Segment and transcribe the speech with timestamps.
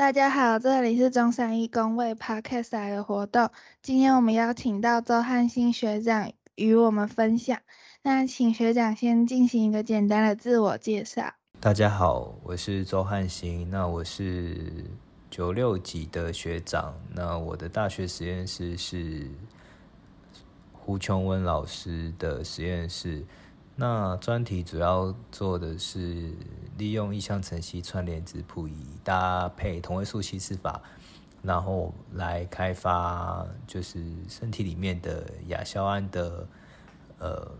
[0.00, 3.50] 大家好，这里是中山一工位 Podcast 来的活动。
[3.82, 7.58] 今天我们邀请到周汉新学长与我们分享。
[8.00, 11.34] 那请学长先进行一个简单的自我介绍。
[11.60, 13.68] 大家好，我是周汉新。
[13.68, 14.86] 那我是
[15.28, 16.94] 九六级的学长。
[17.14, 19.28] 那我的大学实验室是
[20.72, 23.22] 胡琼文老师的实验室。
[23.80, 26.34] 那专题主要做的是
[26.76, 30.82] 利用意向晨曦串联质谱仪搭配同位素稀释法，
[31.42, 36.46] 然后来开发就是身体里面的亚硝胺的
[37.18, 37.50] 呃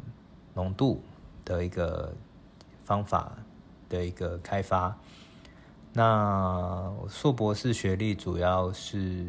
[0.53, 1.01] 浓度
[1.43, 2.13] 的一个
[2.85, 3.33] 方法
[3.89, 4.95] 的一个开发。
[5.95, 9.25] 那硕博士学历主要是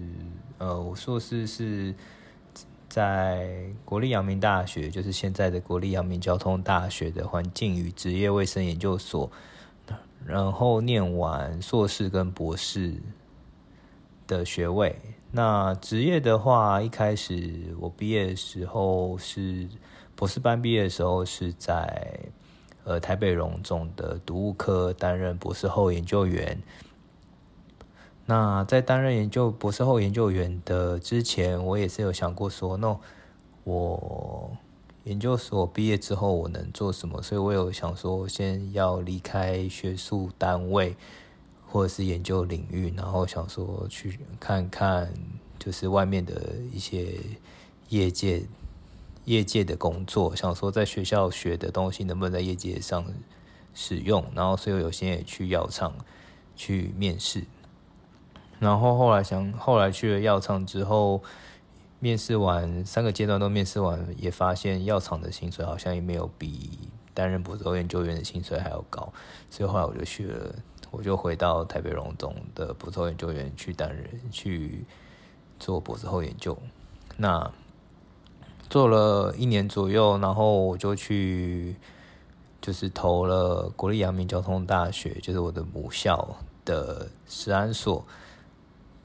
[0.58, 1.96] 呃，我硕士是。
[2.91, 3.48] 在
[3.86, 9.32] 国立阳明大学，就是现在的国立阳明交通大学的环境与职业卫生研究所，
[10.26, 12.93] 然后念完硕士跟博士
[14.27, 14.93] 的学位。
[15.32, 19.70] 那职业的话，一开始我毕业的时候是
[20.13, 22.20] 博士班毕业的时候是在
[22.84, 26.62] 呃台北荣总的毒物科担任博士后研究员。
[28.32, 32.98] 那在担任研究博士后研究员的之前，我也是有想过说，那
[33.65, 34.55] 我
[35.04, 37.21] 研究所毕业之后我能做什么？
[37.21, 40.96] 所以我有想说，先要离开学术单位
[41.68, 45.13] 或者是研究领域，然后想说去看看，
[45.59, 47.18] 就是外面的一些
[47.90, 48.43] 业界
[49.26, 53.04] 业界的工作，想说在学校学的东西能不能在业界上
[53.74, 55.93] 使用，然后所以我有些也去药厂
[56.55, 57.43] 去面试。
[58.62, 61.23] 然后后来想，后来去了药厂之后，
[61.99, 66.78] 面试完三个阶段都面试完，也发现药厂的薪水好像也没有比
[67.12, 69.12] 担任博士后研究员的薪水还要高，
[69.50, 70.53] 所以后来我就去了，
[70.91, 74.86] 我就回到台北荣总的博士后研究员去担任去
[75.59, 76.56] 做博士后研究。
[77.18, 77.52] 那
[78.69, 81.75] 做了一年左右，然后我就去
[82.62, 88.06] 就是投了国立阳明交通大学，就是我的母校的实安所。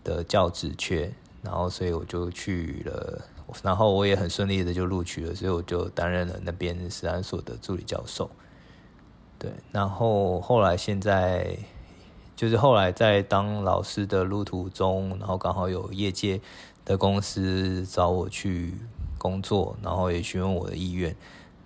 [0.06, 1.12] 的教职缺，
[1.42, 3.20] 然后所以我就去了，
[3.64, 8.30] 然后我也很顺利的就录取了，所以我就担任了那边实安所的助理教授。
[9.36, 11.58] 对，然后后来现在
[12.36, 16.40] 就是后来在当老师的路途中，然后刚好有业界
[16.84, 18.74] 的公司找我去
[19.18, 21.16] 工作，然后也询问我的意愿。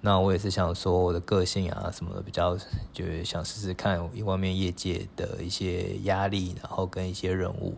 [0.03, 2.57] 那我也是想说我的个性啊什么的比较，
[2.91, 7.75] 就是想试试看外面业界的一些压力，然后跟一些任务。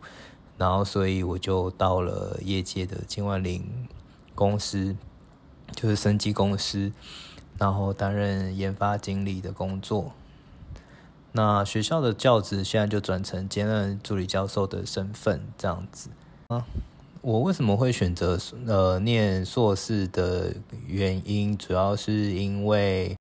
[0.57, 3.65] 然后，所以我就到了业界的金万林
[4.35, 4.97] 公司，
[5.75, 6.93] 就是生技公司，
[7.59, 10.13] 然后担任研发经理的工作。
[11.33, 16.11] 那学校的教职现在就转成兼任助理教授的身份，这样子
[16.49, 16.65] 啊。
[17.23, 20.55] 我为什么会选择呃念硕士的
[20.87, 23.17] 原因，主要是因为。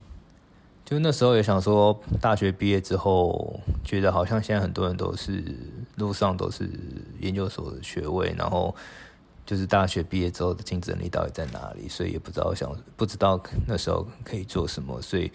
[0.84, 5.42] 就那时候也想说，大学毕业之后，觉得好像现在很多人都是
[5.96, 6.68] 路上都是
[7.20, 8.74] 研究所的学位，然后
[9.44, 11.88] 就是大学毕业之后的竞争力到底在哪里？
[11.88, 15.30] 所以也不知道想不知道那时候可以做什么，所以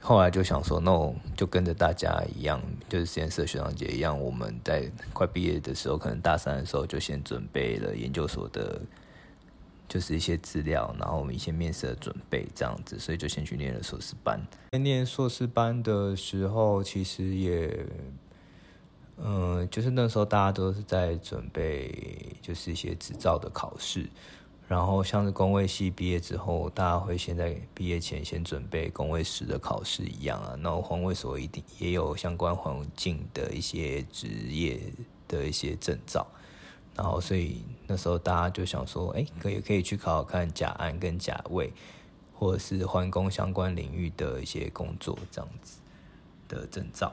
[0.00, 8.80] 后来就想说，那我就跟着大家一样，就是实验室学长姐一样，我们在快毕业的时候，可能大三的时候就先准备了研究所的。
[9.90, 14.38] 就是一些资料，然后我们一些面试的准备这样子，所以就先去念了硕士班。
[14.72, 17.86] 念硕士班的时候，其实也，
[19.20, 24.08] 嗯，就是那时候大家都是在准备，就是一些执照的考试。
[24.68, 30.54] 然后像是工位系毕业之后，大家会先在毕业前先准备工位师的考试一样啊。
[30.62, 34.80] 然后环卫所一定也有相关环境的一些职业
[35.26, 36.26] 的一些证照。
[36.94, 41.72] 然后，所以那时候大家就想说，哎，可以可以去考考看甲安跟甲位，
[42.34, 45.78] 或者是环工相关领域的一些工作这样子
[46.46, 47.12] 的证照。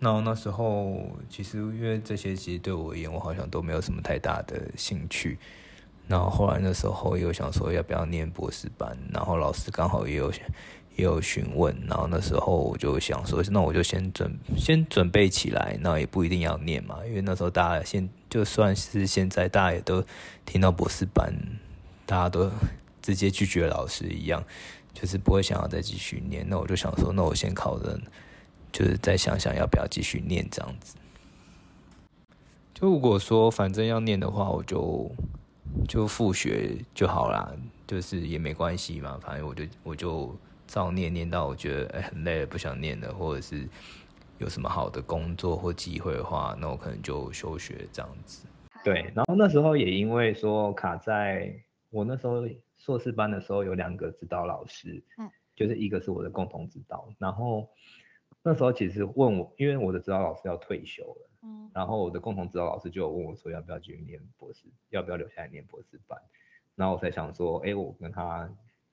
[0.00, 5.38] 然后那时候其实因为这些其实对我而言，我好像都没有什么太大的兴趣。
[6.08, 10.32] 然后后来那时候又想说要不要念博士班，然后老师刚好也有。
[10.96, 20.04] 也有询问，然后那时候我就想说，那我就先准先准备起来，那也不一定要念嘛，因为那时候大家现就算是现在大家也都
[20.44, 21.32] 听到博士班，
[22.04, 22.50] 大家都
[23.00, 24.44] 直接拒绝老师一样，
[24.92, 26.44] 就是不会想要再继续念。
[26.46, 27.98] 那我就想说，那我先考的，
[28.72, 30.96] 就是再想想要不要继续念这样子。
[32.74, 35.10] 就如果说反正要念的话，我就
[35.88, 37.50] 就复学就好啦，
[37.86, 40.36] 就是也没关系嘛，反正我就我就。
[40.70, 43.68] 照念念到我觉得哎很累了不想念了，或者是
[44.38, 48.46] 有什么好的工作或机会的话，那我可能就休学这样子。
[48.84, 51.52] 对，然后那时候也因为说卡在
[51.90, 52.46] 我那时候
[52.78, 57.68] 硕士班的时候有两个指导老师，嗯，就是一个是我的共同指导，然后
[58.42, 66.20] 那时候其实问我，因为我的指导老师要退休了，嗯，然后我的共同指导老师就问我说要不要继续念博士，要不要留下来念博士班，
[66.74, 68.50] 然后我才想说，哎，我跟他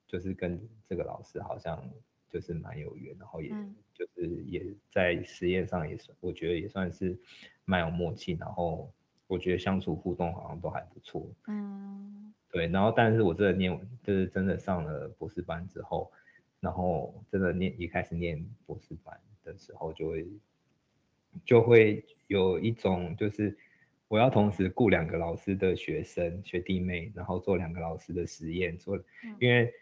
[0.07, 1.83] 就是跟这个老师好像
[2.29, 3.49] 就是蛮有缘，然后也
[3.93, 7.17] 就是也在实验上也算，我觉得也算是
[7.65, 8.91] 蛮有默契，然后。
[9.29, 16.09] 我觉得相处互动好像都还不错，嗯，对，然后但是我真的念，就是真的上了博士班之后，
[16.61, 19.19] 然后真的念一开始念博士班
[19.53, 20.27] 的时候，就会
[21.45, 23.57] 就会有一种就是
[24.07, 28.97] 我要同时雇两个老师的学生学弟妹，然后做两个老师的实验，做，
[29.39, 29.73] 因为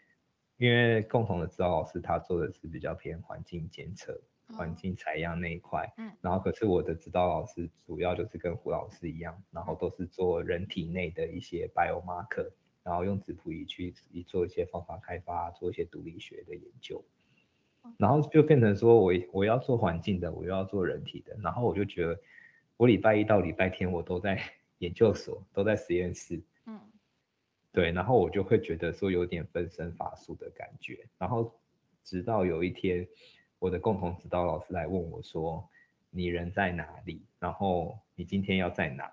[0.56, 4.20] 因为共同的指导老师他做的是比较偏环境监测。
[4.56, 12.48] 环境采样那一块，嗯，然后可是我的指导老师主要就是跟胡老师一样，然后都是做人体内的一些 biomarker，
[12.84, 13.92] 然后用质谱仪去
[14.24, 17.04] 做一些方法开发，做一些毒理学的研究，
[17.98, 22.18] 然后就变成说我我要做环境的，我又要做人体的，然后我就觉得
[22.76, 24.40] 我礼拜一到礼拜天我都在
[24.78, 26.80] 研究所，都在实验室，嗯，
[27.72, 31.58] 对，然后我就会觉得说有点分身乏术的感觉，然后
[32.04, 33.06] 直到有一天。
[33.58, 35.66] 我的共同指导老师来问我说
[36.12, 37.24] ：“你人在哪里？
[37.38, 39.10] 然后你今天要在哪？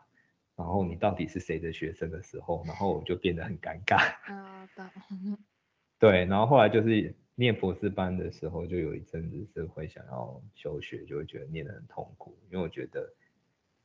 [0.57, 4.13] 然后你到底是谁的学生的时候，然后我就变得很尴尬。
[4.25, 4.67] 啊，
[5.97, 13.13] 对，然后后来就是念博士班的时候，就有一阵子是会想要休学，就会觉得念得很痛苦，因为我觉得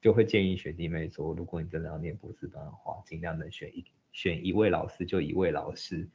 [0.00, 6.08] 就会建议学弟妹说，如果你真的要念博士班的话，尽量能选一。”选一位老师就一位老师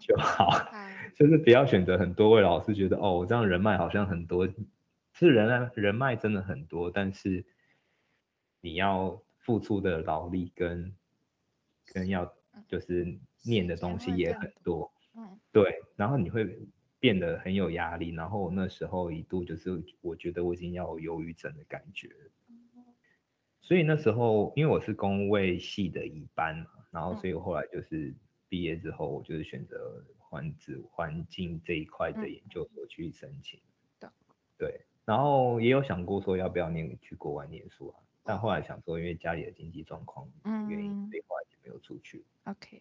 [0.00, 0.50] 就好，
[1.14, 4.48] 就是不要选择很多位老师，觉得哦，我这样人脉好像很多，
[5.12, 7.44] 是人啊，人脉真的很多，但是
[8.60, 10.96] 你要付出的劳力跟
[11.84, 12.34] 跟要
[12.66, 16.58] 就是念的东西也很多，嗯，对，然后你会
[16.98, 22.08] 变得很有压力，然后那时候一度就是我觉得我已经要有忧郁症的感觉，
[23.60, 26.66] 所以那时候因为我是工位系的一班嘛。
[26.94, 28.14] 然后，所以我后来就是
[28.48, 33.58] 毕业之后，我就是选择环子环境这一块的研究所去申请。
[34.56, 40.30] 对，然后也有想过说要不要念去国外念书啊，但后来想说，因为家里的经济状况
[40.68, 42.24] 原因，所以后来就没有出去。
[42.44, 42.80] OK，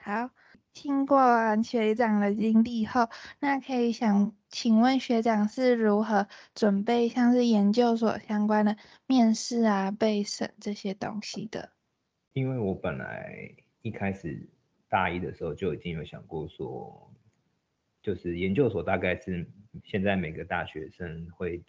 [0.00, 0.30] 好，
[0.72, 3.10] 听过完学长的经历后，
[3.40, 11.72] 那可以想请问学长是如何准备像是研究所相关的面试啊、备审这些东西的？
[12.32, 14.48] 因为我本来一开始
[14.88, 17.12] 大一的时候就已经有想过说，
[18.00, 19.50] 就是研究所大概是
[19.84, 21.62] 现在每个大学生会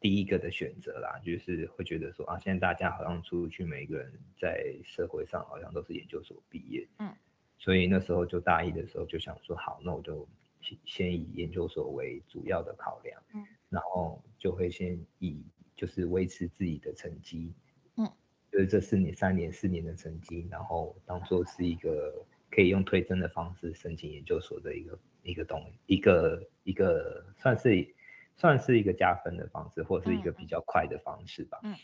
[0.00, 7.14] 第一个的选择啦，就是会觉得说啊，现在大家好像出去每个人在社会上好像都是研究所毕业，嗯，
[7.58, 10.26] 所以那时候就大一的时候就想说，好，那我就
[10.60, 15.44] 先先以研究所为主要的考量，嗯，然后就会先以
[15.76, 17.52] 就是维持自己的成绩。
[17.96, 18.10] 嗯
[18.52, 22.12] 就是这四年、三年、四年的成绩，然后当做是一个
[22.50, 27.86] 可以用推甄的方式申请研究所的一个一个东一个一个算是
[28.40, 31.60] 算是一个加分的方式，或者是一个比较快的方式吧。
[31.62, 31.76] 嗯。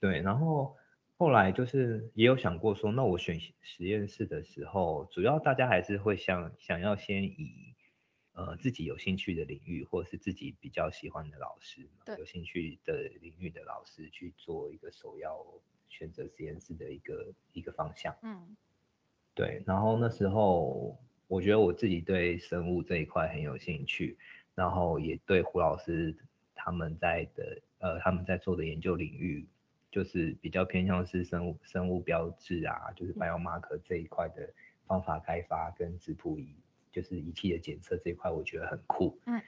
[0.00, 0.76] 对，然后
[1.16, 7.74] 后来就是也有想过说，那我选实验室的时候，主要大家还是会想想要先以。
[8.36, 11.88] 呃，自己有兴趣的领域，或是自己比较喜欢的老师，
[12.18, 15.38] 有兴趣的领域的老师去做一个首要
[15.88, 18.12] 选择实验室的一个一个方向。
[18.22, 18.56] 嗯，
[19.36, 19.62] 对。
[19.64, 20.98] 然后那时候，
[21.28, 24.18] 我觉得我自己对生物这一块很有兴趣，
[24.54, 26.14] 然后也对胡老师
[26.54, 29.46] 他们在的呃他们在做的研究领域，
[29.90, 34.48] 就是比较偏向是生物生物标志啊，就是 biomarker 这一块的
[34.86, 36.54] 方法开发跟质谱仪。
[36.92, 39.18] 就是仪器的检测这一块，我觉得很酷。
[39.26, 39.42] 嗯，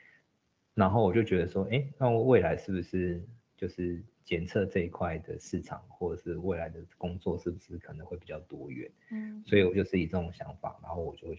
[0.74, 3.22] 然后我就觉得说，哎，那未来是不是
[3.56, 8.90] 就是检测这一块的市场，或者是未来的工作，是不是可能会比较多元？
[9.12, 11.32] 嗯，所以我就是以这种想法，然后我就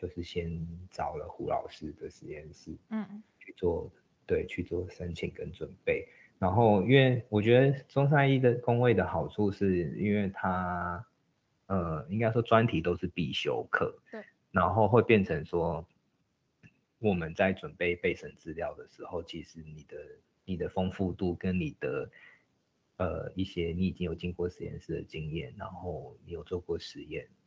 [0.00, 3.90] 就是先找了胡老师的实验室，嗯，去做
[4.26, 6.08] 对去做申请跟准备。
[6.38, 11.04] 然后因为我觉得中山医的工位的好处是，因为它
[11.66, 13.94] 呃应该说专题都是必修课。
[14.10, 14.24] 对。
[14.52, 15.86] 然后会变成说，
[16.98, 19.96] 我们在准备备审资料的时候，其实你的
[20.44, 22.10] 你的丰富度跟你的
[22.96, 27.39] 呃一些你已经有经过实验室的经验，然后你有做过实验，嗯，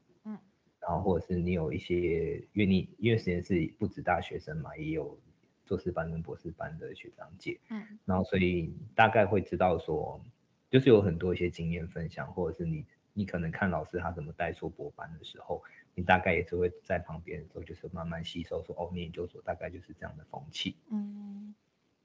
[0.86, 5.18] 然后或者是你有一些，因为你因为实验室不止大学生嘛，也有
[5.66, 10.22] 硕士班跟博士班的学长姐，嗯，然后所以大概会知道说，
[10.70, 15.64] 就是有很多一些经验分享，或者是你你可能看老师他怎么带硕博班的时候，
[15.96, 21.56] 你大概也是会在旁边的时候，就是慢慢吸收说，哦，研究所大概就是这样的风气，嗯，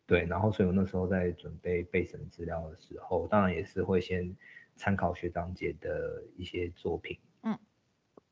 [0.07, 4.37] 对，然后所以我那时候在准备备审资料的时候，当然也是会先
[4.77, 7.28] 参考学长姐的一些作品，嗯，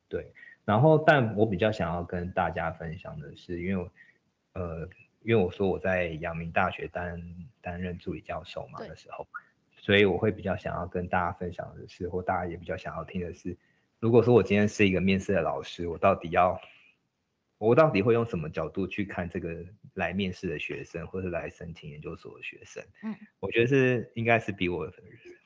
[0.08, 0.32] 对，
[0.64, 3.90] 然后但我比较想要跟大家分享的是，因为
[4.52, 4.88] 呃。
[5.22, 7.20] 因为我说我在阳明大学担
[7.60, 9.26] 担任助理教授嘛的时候，
[9.76, 13.56] 所以我会比较想要跟大家分享的是，或大家也比较想要听的是，
[13.98, 16.60] 如果说我今天是一个面试的老师，我到底要，
[17.58, 22.84] 我到底会用什么角度去看这个来面试的学生，或是来申请研究所的学生？
[23.02, 24.88] 嗯，我觉得是应该是比我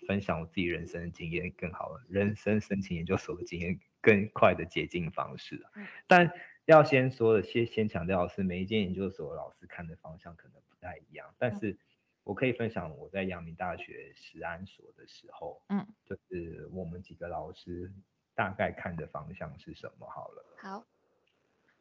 [0.06, 5.64] 分享我自己人生的经验更好，人生申请研究所的经验更快的捷径方式。
[5.74, 6.32] 嗯，但。
[6.66, 11.76] 要先说的，先先强调的是，每一间研究所老师看的方向可能不太一样，但是
[12.22, 17.90] 我可以分享我在阳明大学实安所的时候，嗯，就是我们几个老师
[18.36, 20.06] 大概看的方向是什么？
[20.06, 20.86] 好了，好，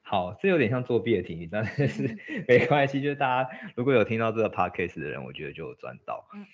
[0.02, 6.48] 好，这有点像作弊的题，但是 没关系，就是大家如果有听到这个 podcast 的人，我觉得就有赚到，嗯，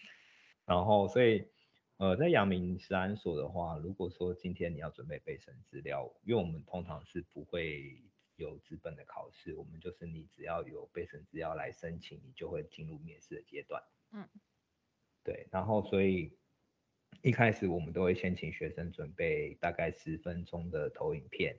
[0.65, 1.47] 然后所以。
[1.97, 8.01] 呃，在阳明实安所的话，如果说今天你要准备备审资料，因为我们通常是不会
[8.35, 13.81] 有资本的考试，我们就是你只要有备审资料来申请，你就会进入面试的阶段。
[14.11, 14.27] 嗯，
[15.23, 16.37] 对，然后所以
[17.21, 21.55] 一开始我们都会先请学生准备大概十分钟的投影片，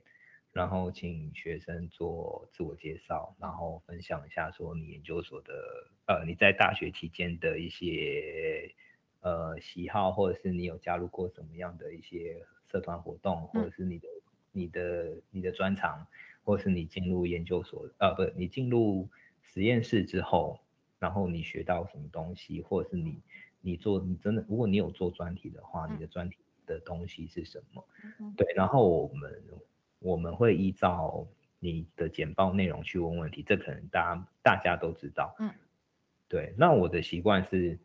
[0.51, 8.75] 然后请学生做自我介绍，然后分享一下说你研究所的呃你在大学期间的一些。
[9.21, 14.07] 呃，喜好或者是你有加入过什么样的一些社团活动，或者是你的
[14.51, 16.05] 你的你的专长，
[16.43, 19.09] 或者是你进入研究所，呃，不，你进入
[19.41, 20.59] 实验室之后，
[20.99, 23.19] 然后你学到什么东西，或者是你
[23.59, 27.83] 你做你真的，如果你有做专题的话，你的专题的东西是什么？
[28.37, 29.43] 对，然后我们
[29.99, 31.27] 我们会依照
[31.59, 35.35] 你的简报内容去问问题，这可能大家大家都知道。
[35.39, 35.51] 嗯，
[36.29, 37.79] 对，那我的习惯是，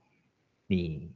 [0.66, 1.10] 你。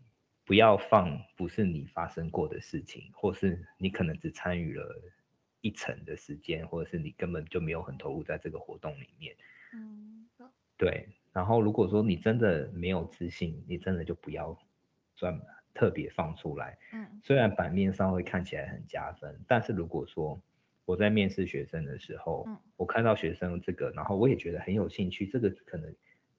[0.47, 5.03] 不要放不是你发生过的事情，或是你可能只参与了
[5.61, 9.37] 一层的时间，或者是你根本就没有很投入在这个活动里面。
[9.75, 10.29] 嗯，
[10.79, 11.09] 对。
[11.33, 14.57] 然后如果说你真的没有自信，你真的就不要
[15.17, 15.38] 专
[15.75, 16.79] 特别放出来。
[16.93, 17.21] 嗯。
[17.25, 20.41] 虽然版面上会看起来很加分，但是如果说
[20.85, 25.93] 我在面试学生的时候，嗯我看到学生这个，然后我也觉得很有兴趣，这个可能。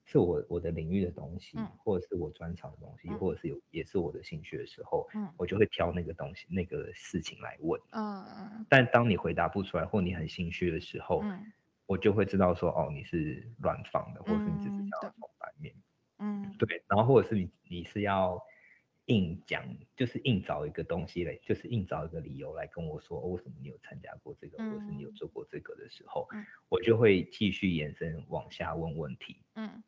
[0.10, 5.06] 是我我的领域的东西，或者是我专长的东西，或者是有也是我的兴趣的时候，
[5.38, 7.80] 我就会挑那个东西那个事情来问。
[7.92, 8.66] 嗯嗯。
[8.70, 11.22] 但当你回答不出来或你很心虚的时候，
[11.86, 15.76] 我就会知道说哦你是乱放的，或者是你只是想要从反面。
[16.20, 16.56] 嗯。
[16.58, 18.42] 对，然后或者是你你是要
[19.08, 19.62] 硬讲，
[19.98, 26.30] 就是硬找一个东西来，就是硬找一个理由来跟我说为什么你有参加过这个，或者是你有做过这个的时候，
[26.70, 29.44] 我就会继续延伸往下问问题。
[29.56, 29.84] 嗯。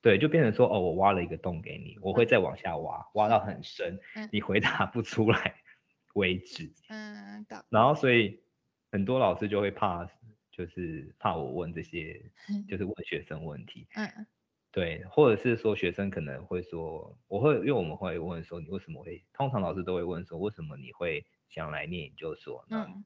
[0.00, 3.98] 对，就变成说，哦，我挖了一个洞给你，我会再往下挖，挖到很深，
[4.30, 5.56] 你回答不出来
[6.14, 6.72] 为止。
[6.88, 8.40] 嗯，然后所以
[8.92, 10.08] 很多老师就会怕，
[10.52, 12.30] 就是怕我问这些，
[12.68, 13.88] 就是问学生问题。
[13.96, 14.26] 嗯，
[14.70, 19.24] 对，或者是说学生可能会说，我会因为我们会问说，你为什么会？
[19.32, 22.64] 通常老师都会问说，为什么你会想来念研究所？
[22.70, 23.04] 嗯，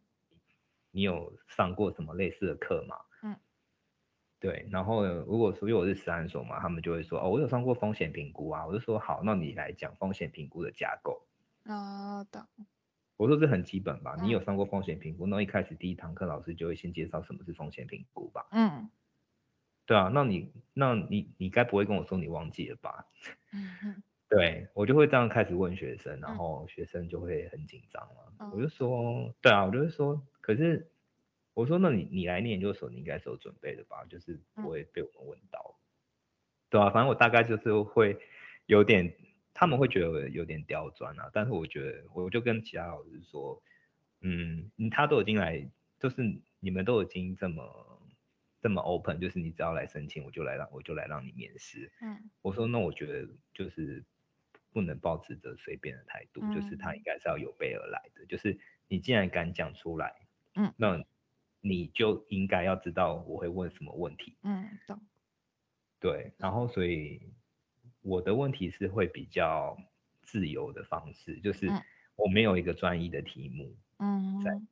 [0.91, 2.97] 你有上过什么类似的课吗？
[4.43, 11.23] 对，然后如果说因为我是实安所嘛，他们就会说哦，我有上过风险评估啊，我就说好，那你来讲风险评估的架构。
[11.67, 12.43] 哦，懂。
[13.17, 18.45] 我说这很基本吧，你有上过风险评估，那一开始第一堂课老师就会先介绍什么是风险评估吧。
[18.51, 18.91] 嗯。
[19.87, 23.07] 对啊，那你那你你该不会跟我说你忘记了吧？
[23.53, 28.51] 嗯 对我就会这样开始问学生，然后学生就会很紧张了。
[28.53, 30.89] 我就说，对啊，我就会说，可是。
[31.55, 34.07] 我说，那你你来念研究所，你应该是有准备的吧？
[34.09, 35.79] 就是不会被我们问到，
[36.71, 38.19] 对啊，反正我大概就是会
[38.65, 39.15] 有点，
[39.53, 41.29] 他们会觉得有点刁钻啊。
[41.31, 43.63] 但是我觉得，我就跟其他老师说，
[44.23, 45.69] 嗯，他都已经来，
[46.01, 46.23] 就是
[46.59, 48.01] 你们都已经这么
[48.63, 51.93] 这么 open，就是你只要来申请，我就来让我就来让你面试。
[52.01, 54.03] 嗯，我说那我觉得就是
[54.73, 60.15] 不能抱持着随便的态度，就是他应该是要有备而来的，就是你既然敢讲出来，
[60.55, 61.05] 嗯，那。
[61.62, 64.37] 你就应该要知道我会问什么问题。
[64.42, 65.00] 嗯，懂。
[65.99, 67.33] 对，然后所以
[68.02, 69.78] 我的问题是会比较
[70.21, 71.71] 自由的方式，就是
[72.16, 73.75] 我没有一个专一的题目。
[73.99, 74.42] 嗯。
[74.42, 74.66] 在问，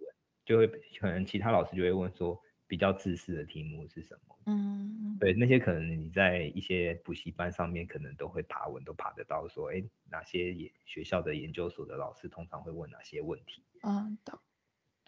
[0.45, 4.37] 就会可能其他老师就会问说，比较自私的题目是什么？
[4.47, 13.63] 嗯，对，那些可能你在一些补习班上面可能都会爬文，都爬得到，说，哎，哪些学校的研究所的老师通常会问哪些问题？
[13.83, 14.37] 嗯，懂。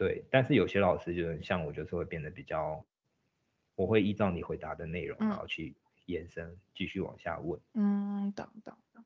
[0.02, 2.84] 对，但是有些老师就是像我，就是会变得比较，
[3.76, 7.60] 我会依照你回答的内容，然后去延伸，继续往下问。
[7.74, 9.04] 嗯，懂懂懂。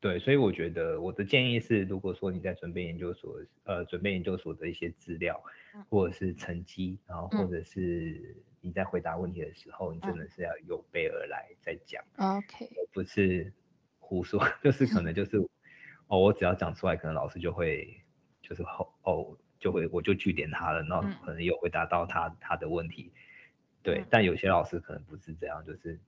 [0.00, 5.40] 对，所以我觉得我的建议是，如果说你在准备研究所，呃，准备研究所的一些资料，
[5.88, 13.52] 或者是成绩，然后或者是你在回答问题的时候，你真的是要有备而来再讲，OK，而不是
[14.00, 15.36] 胡说， 就是可能就是，
[16.08, 18.02] 哦，我只要讲出来，可能老师就会
[18.42, 23.10] 就是后哦就会我就据点他了，然后可能有回答到他他的问题，
[23.82, 25.98] 对，但有些老师可能不是这样，就是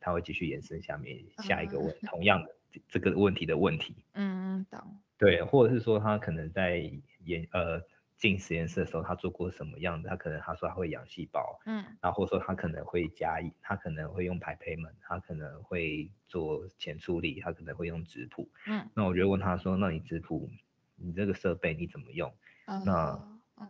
[0.00, 2.50] 他会继续延伸下面下一个问同样的。
[2.88, 4.80] 这个问题的问题，嗯嗯，懂。
[5.16, 6.90] 对，或者是说他可能在
[7.22, 7.80] 研呃
[8.16, 10.10] 进实验室的时候，他做过什么样的？
[10.10, 20.50] 他可能他说他会养细胞，嗯，然后或者说他可能会加，他可能会用排胚门，他可能会做前处理，他可能会用质谱，嗯，那我就问他说，那你质谱，
[20.96, 22.34] 你这个设备你怎么用？
[22.84, 23.18] 那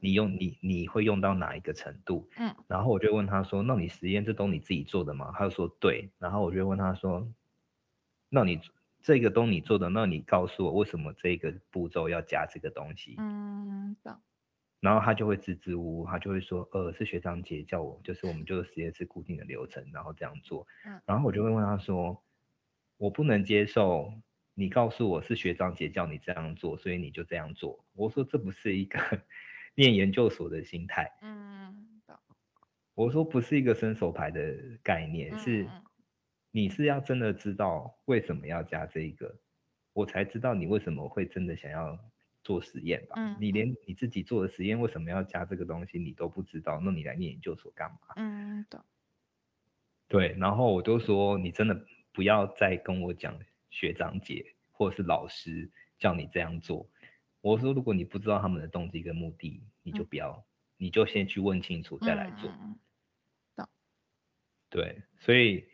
[0.00, 2.28] 你用你你会用到哪一个程度？
[2.36, 5.32] 嗯，然后我就问他说，那你实验这都你自己做的吗？
[5.36, 7.28] 他就说对，然后我就问他说，
[8.28, 8.60] 那你。
[9.06, 13.16] 这个都你做的，那你告诉我为什么这个步骤要加这个东西？
[13.18, 14.18] 嗯，懂。
[14.80, 20.66] 然后他就会支支吾吾，他就会说，呃，是学长姐叫我，就是我们就是实验室固定的流程，然后这样做。
[20.86, 20.98] 嗯。
[21.04, 22.24] 然后我就会问他说，
[22.96, 24.10] 我不能接受
[24.54, 27.84] 你告诉我是学长姐叫你这样做，所以你就这样做。
[27.94, 28.98] 我说这不是一个
[29.74, 31.10] 念研究所的心态。
[31.22, 32.16] 嗯，懂。
[32.94, 35.68] 我说不是一个伸手牌的概念，是。
[36.56, 39.34] 你是要真的知道为什么要加这一个，
[39.92, 41.98] 我才知道你为什么会真的想要
[42.44, 43.16] 做实验吧？
[43.16, 48.14] 嗯，你连你自己做的实验为什么要加这个东西你都不知道，那你来念研究所干嘛？
[48.14, 48.80] 嗯，懂。
[50.06, 53.36] 对，然后我就说你真的不要再跟我讲
[53.74, 56.88] 学长姐或者是老师叫你这样做。
[57.40, 62.50] 我说如果你不知道他们的动机跟目的，你就不要，你就先去问清楚再来做。
[63.56, 63.68] 懂。
[64.70, 65.68] 对，所以。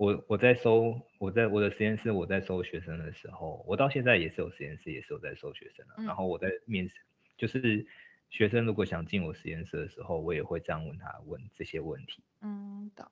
[0.00, 5.94] 我我在收我在我的实验室我在收学生的时候，我到现在也是有实验室也是有在收学生的。
[6.04, 6.94] 然后我在面试，
[7.36, 7.86] 就是
[8.30, 12.24] 学生如果想进我实验室的时候，我也会这样问他问这些问题。
[12.40, 13.06] 嗯，懂。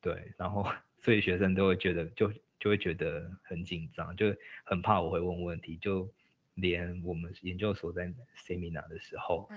[0.00, 0.66] 对，然后
[0.98, 4.26] 所以学生都会觉得就就会觉得很紧张，就
[4.64, 6.10] 很怕我会问问题，就
[6.54, 9.48] 连我们研究所在 seminar 的时候，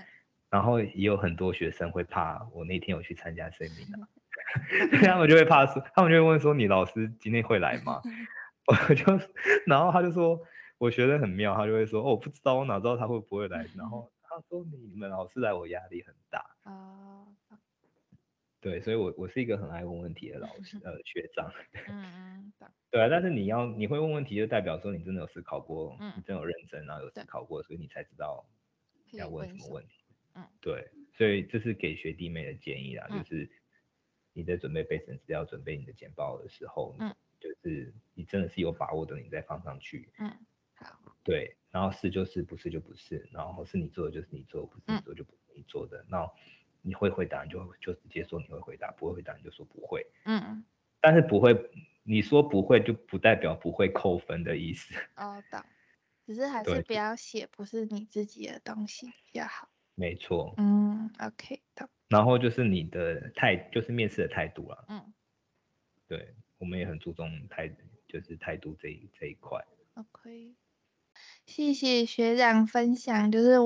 [0.49, 4.07] 然后也有很多学生会怕我那天有去参加 seminar。
[5.03, 8.01] 他们就会怕说，他们就会问说：“你老师今天会来吗？”
[8.65, 9.05] 我就，
[9.65, 10.39] 然后他就说
[10.77, 17.25] ：“我学得很妙。”他就会说：“哦，我不知道，我哪知道他会不会来？”然后他说：“你们老师来，我压力很大。”啊，
[18.61, 21.51] 对，所以我我是一个很爱问问题的老师， 呃，学长。
[21.87, 22.53] 嗯嗯，
[22.91, 28.45] 对啊，但是你要你会问问题，就代表说你真的有思考过，你真有认真，然后有思考过，所以你才知道
[29.13, 30.03] 要问什么问题。
[30.35, 33.49] 嗯，对，所以这是给学弟妹的建议啦，就是。
[34.31, 40.29] 你在准备备审资料、准备你的简报的时候，嗯，就是你真的是有把握的，你再放上去，嗯，
[40.75, 46.25] 好，对，然后是就是，不是就不是，然后是你做的就是你做，不是你做就不是你做的，那
[46.81, 50.63] 你会回答你就就直接说你会回答，不会回答你就说不会，嗯，
[51.01, 51.53] 但是不会，
[52.03, 55.61] 你说不会就不代表不会扣分的意思，哦，懂，
[56.25, 61.89] 只是还是不要写不是你自己的东西比较好，没错，嗯，OK，懂。
[62.07, 64.85] 然后就是你的态，就是面试的态度了。
[64.87, 65.13] 嗯，
[66.07, 67.69] 对，我们也很注重态，
[68.07, 69.63] 就是态度这一这一块。
[69.93, 70.55] OK，
[71.49, 73.57] 谢谢学长分享，就是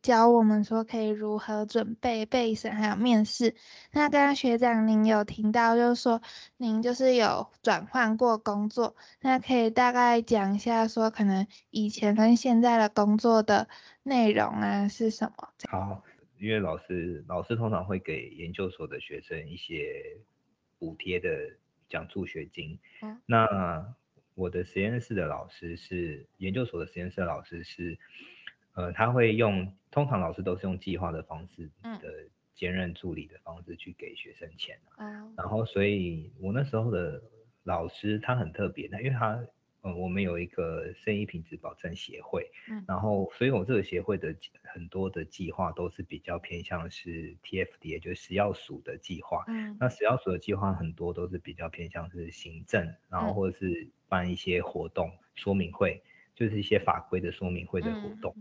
[0.00, 3.56] 教我们说可以如何准备备审还有面试。
[3.90, 6.22] 那刚刚学长您有听到，就是说
[6.56, 13.68] 您就是有转换过工作，那可以大概讲一下说可能以前跟现在的工作的
[14.04, 15.48] 内容啊是什么？
[15.68, 16.04] 好。
[16.38, 20.16] 因为老师老师通常会给研究所的学生一些
[20.76, 21.28] 补贴的
[21.88, 22.80] 奖助学金。
[23.00, 23.94] 嗯，那
[24.42, 27.96] 我的实验室的老师是研究所的实验室的老师是，
[28.74, 34.76] 呃，他会用通常老师都是用计划的方式的兼任助理的方式去给学生钱。
[34.98, 37.22] 嗯，然后所以我那时候的
[37.62, 39.46] 老师他很特别的，因为他。
[39.84, 56.02] 呃，我们有一个生意品质保证协会，嗯，然后，所以我这个协会的很多的计划都是比较偏向是 TFD，也就是食药署的计划，嗯，那食药署的计划很多都是比较偏向是行政，然后或者是办一些活动说明会，
[56.34, 58.36] 就是一些法规的说明会的活动，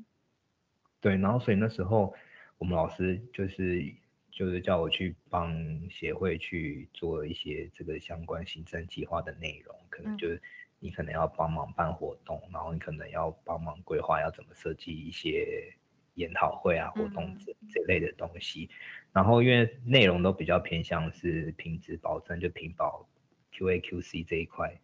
[1.00, 2.14] 对，然后所以那时候
[2.58, 3.90] 我们老师就是
[4.30, 5.56] 就是叫我去帮
[5.90, 10.42] 协会去做一些这个相关行政计划的内容，可能就是
[10.80, 15.74] 你可能要帮忙办活动，然后你可能要帮忙规划要怎么设计一些
[16.16, 18.70] 研讨会啊活动这这类的东西。
[19.14, 23.08] 然后因为内容都比较偏向是品质保证，就品保
[23.54, 24.78] QA QC 这一块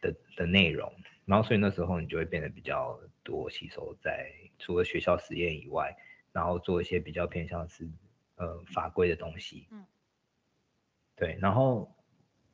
[0.00, 0.92] 的的内容，
[1.24, 5.96] 然后所以那时候你就会变得比较多吸收在除了学校实验以外，
[6.32, 7.88] 然后做一些比较偏向是。
[8.38, 9.82] 呃，法规的东西，嗯，
[11.16, 11.90] 对，然后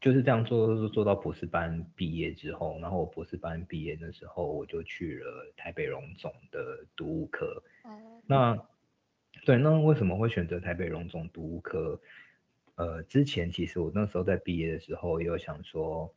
[0.01, 7.61] 就是这样做，做到博士班毕业之后，然后我博士班毕业的时候，我就去了台北荣总的读物科。
[7.83, 8.57] 嗯，那
[9.45, 12.01] 对，那为什么会选择台北荣总读物科？
[12.77, 16.15] 呃，之前其实我那时候在毕业的时候，也有想说，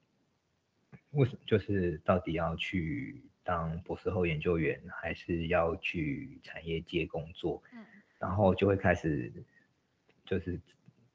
[1.16, 7.62] 为什么就是到底要去当博士后研究员，还是要去产业界工作？
[7.74, 7.86] 嗯，
[8.20, 9.32] 然后就会开始。
[10.28, 10.60] 就是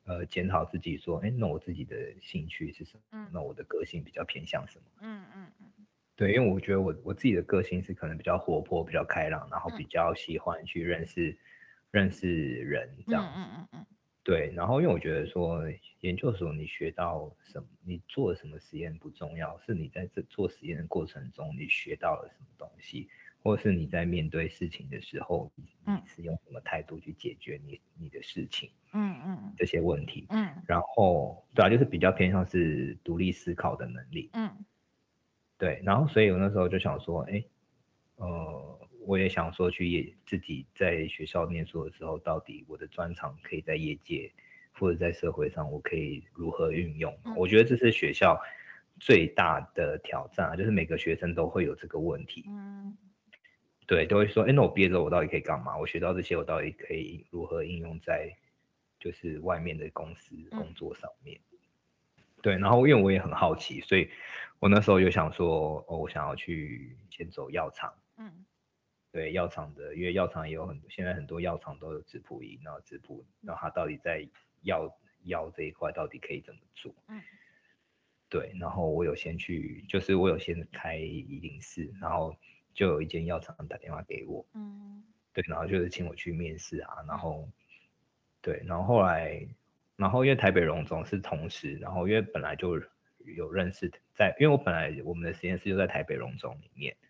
[0.05, 3.03] 呃检讨自己说，哎，那我自己的兴趣是什么？
[3.11, 4.85] 嗯，那我的个性比较偏向什么？
[5.01, 11.37] 嗯嗯嗯，对，因为我觉得我我自己的个性是可能比较活泼、比较开朗，然后比较喜欢去认识
[11.91, 13.25] 认识人这样。
[13.35, 13.87] 嗯嗯嗯
[14.31, 15.61] 对，然后因为我觉得说
[16.01, 23.09] 研究所你学到什么，你做什么实验不重要，是你在这做实验的过程中你学到了什么东西。
[23.43, 25.65] 或是你在面对事情的时候，你
[26.05, 28.71] 是用什么态度去解决你你的事情？
[28.93, 30.27] 嗯嗯，这些问题。
[30.29, 34.29] 嗯，然后对啊，就是比较偏向是独立思考的能力。
[34.35, 34.63] 嗯，
[35.57, 37.43] 对，然后所以我那时候就想说，哎，
[38.17, 44.31] 呃，我也想说去业自己在学校念书的时候，到底我的专长可以在业界
[44.71, 47.13] 或者在社会上，我可以如何运用？
[47.37, 48.41] 我觉得这是学校
[49.01, 52.45] 最大的挑战，就是每个学生都会有这个问题。
[52.47, 52.97] 嗯。
[53.89, 55.77] 对，都会说，哎，那我毕业之后我到底可以干嘛？
[55.77, 58.33] 我学到这些，我到底可以如何应用在
[59.01, 61.41] 就是外面的公司工作上面？
[62.41, 64.09] 对，然后因为我也很好奇，所以
[64.61, 67.93] 我那时候就想说，哦，我想要去先走药厂。
[68.19, 68.45] 嗯，
[69.13, 74.29] 对，药厂的，因为药厂也有很多，现在很多药厂都有质谱仪，然后质谱，然后它到底在
[74.63, 76.95] 药药这一块到底可以怎么做？
[77.09, 77.23] 嗯，
[78.29, 82.37] 对，然后我有先去，就是我有先开一零四，然后。
[82.73, 87.49] 就有一间药厂打电话给我，嗯，对，然后就是请我去面试啊，然后，
[88.41, 89.45] 对，然后后来，
[89.97, 92.81] 然后因为台北荣总是同时，然后因为本来就
[93.25, 96.97] 有认识在，因为我本来我们的实验室就在台北荣总里面，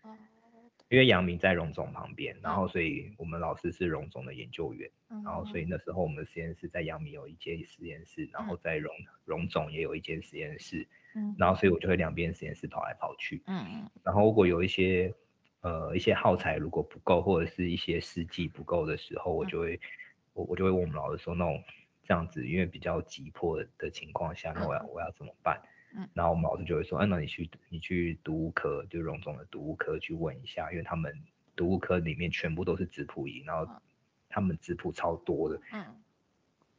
[0.91, 4.91] 因为阳明在荣总旁边，然后所以我们老师是荣总的研究员，
[5.23, 13.41] 然后所以那时候我们实验室在阳明有一间实验室，然后在荣荣总也有一间实验室，嗯，然后所以我就会两边实验室跑来跑去，
[14.03, 15.13] 然后如果有一些
[15.61, 19.79] 呃，一些耗材如果不够，或者是一些试剂不够的时候，我就会，
[20.33, 21.63] 我我就会问我们老师说，那种
[22.03, 25.61] 这样子，因为比较急迫的情况下，那我要我要怎么办？
[25.95, 31.13] 嗯，然后我们老师就会说，哎，那你去你去读物科，就荣总的读物科去问一下，因为他们
[31.55, 33.71] 读物科里面全部都是质谱仪，然后
[34.29, 35.59] 他们质谱超多的。
[35.73, 35.85] 嗯。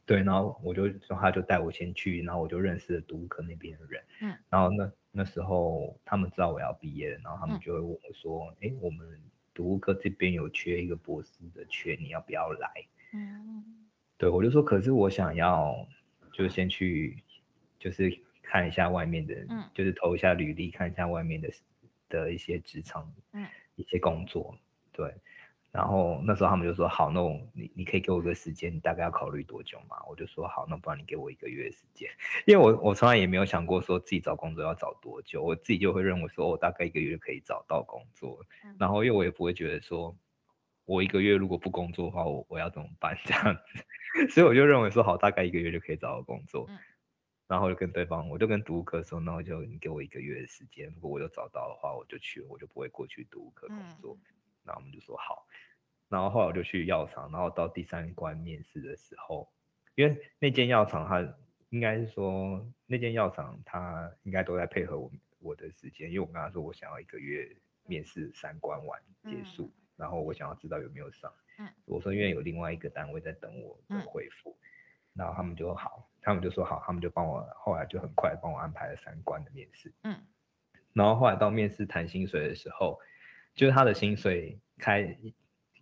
[0.05, 4.03] 对，然后我就说，他就带我先去，然后我就认识了读物科那边的人。
[4.21, 4.37] 嗯。
[4.49, 4.91] 然后那。
[5.15, 9.07] 那时候他们知道我要毕业了，然后他们就会问我说：“哎，我们
[9.53, 12.67] 读物科这边有缺一个博士的缺，你要不要来？”
[13.13, 13.63] 嗯，
[14.17, 15.87] 对我就说：“可是我想要，
[16.31, 17.21] 就先去，
[17.77, 18.09] 就是
[18.53, 21.49] 看一下外面的，嗯，就是投一下履历，看一下外面的
[22.07, 24.55] 的一些职场，嗯，一些工作，
[24.91, 25.11] 对。”
[25.73, 29.95] 然后那时候他们就说好，那我你你可以给我一个时间，你大概要考虑多久嘛？
[30.07, 32.07] 我就说好，那不然你给我一个月时间，
[32.45, 38.39] 因为我我从来也没有想过说自己找工作要找多久，我自己就会认为说我大概一个月可以找到工作。
[38.77, 40.15] 然后因为我也不会觉得说，
[40.85, 44.29] 我一个月如果不工作的话，我我要怎么办 这样子？
[44.29, 46.69] 所以我就认为说好，大概一个月就可以找到工作。
[47.53, 54.17] 然后就跟对方，我就跟读科说，那我就你给我一个月的时间，如果我有找到的话，我就去，我就不会过去读科工作。
[54.63, 55.45] 那我们就说好，
[56.09, 59.47] 然后后来我就去药厂，然后到第三关面试的时候，
[59.93, 61.21] 因为那间药厂它
[61.69, 74.57] 应该是说那间药厂它应该都在配合我我的时间，因为我跟他说我想要一个月面试三关完结束，然后我想要知道有没有上，嗯，我说因为有另外一个单位在等我的回复，
[75.13, 80.19] 然后他们就好，他们就说好，他们就帮我后来就很快帮我安排了三关的面试，嗯，
[80.93, 82.99] 然后后来到面试谈薪水的时候。
[83.55, 85.15] 就是他的薪水开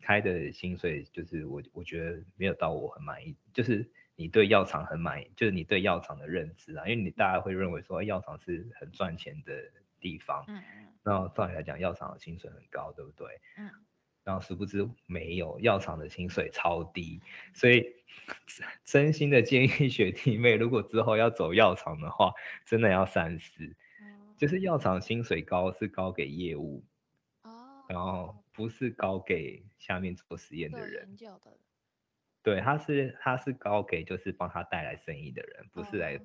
[0.02, 3.38] 开的薪水，就是我我觉得没有到我很满意。
[3.54, 9.54] 就是你对药厂很满意，就是你对药厂的认知啊，因为你大家会认为说药厂是很赚钱的
[10.02, 10.44] 地方。
[10.50, 10.88] 嗯嗯。
[11.02, 13.40] 那照理来讲，药厂的薪水很高，对不对？
[13.58, 13.72] 嗯。
[14.24, 17.22] 然后殊不知没有，药厂的薪水超低，
[17.54, 17.96] 所以
[18.84, 22.34] 真心的建议学弟妹，如果之后要走药厂的话，
[22.66, 23.76] 真的要三思。
[24.38, 26.84] 就是药厂薪水高是高给业务，
[27.44, 31.16] 哦，然后不是高给下面做实验的人。
[32.42, 36.20] 对，他是他是高给就是帮他带来生意的人，不是来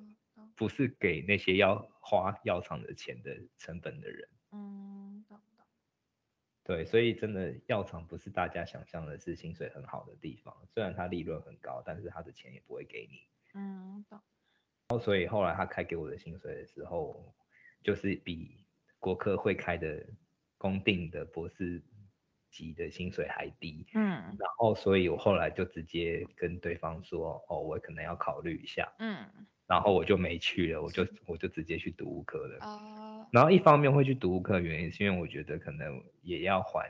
[0.55, 4.27] 不是给那些要花药厂的钱的成本的人。
[4.51, 5.23] 嗯。
[6.67, 13.21] 对，所以真的药厂不是大家想象的是薪水很好的地方，虽然它利润很高，但是它的钱也不会给你。
[13.53, 14.19] 嗯，懂。
[14.89, 17.33] 然后所以后来他开给我的薪水的时候。
[17.83, 18.65] 就是比
[18.99, 20.03] 国科会开的
[20.57, 21.81] 公定的博士
[22.51, 29.25] 级的薪水还低，嗯，然后所以我后来就直接跟对方说，哦，我可能要考虑一下，嗯，
[29.67, 36.89] 然后我就没去了，我就我就直接去读物科了，哦，然后一方面会去读物科的原因是因为我觉得可能也要还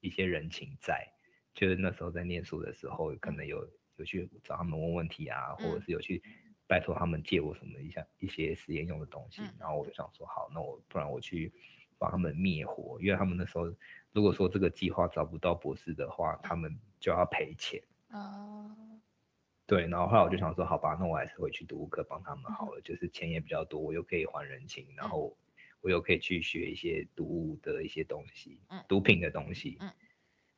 [0.00, 1.06] 一些人情债，
[1.54, 6.22] 就是那时候在念书的时候，可能有有去找他们问问题啊，或者是有去。
[6.68, 11.52] 拜托他们借我什么一下一些实验用的东西，然后我就想说好，那我不然我去
[11.96, 13.72] 帮他们灭火，因为他们那时候
[14.10, 17.80] 如果说这个计划找不到博士的话，他们就要赔钱。
[18.10, 18.95] 哦。
[19.66, 25.36] 对，然后后来我就想说好吧，那我还是回去读科帮他们好了，就是钱也比较多，我又可以还人情，然后
[25.80, 29.78] 我又可以去学一些毒物的一些东西，嗯毒品的东西。
[29.80, 29.90] 嗯。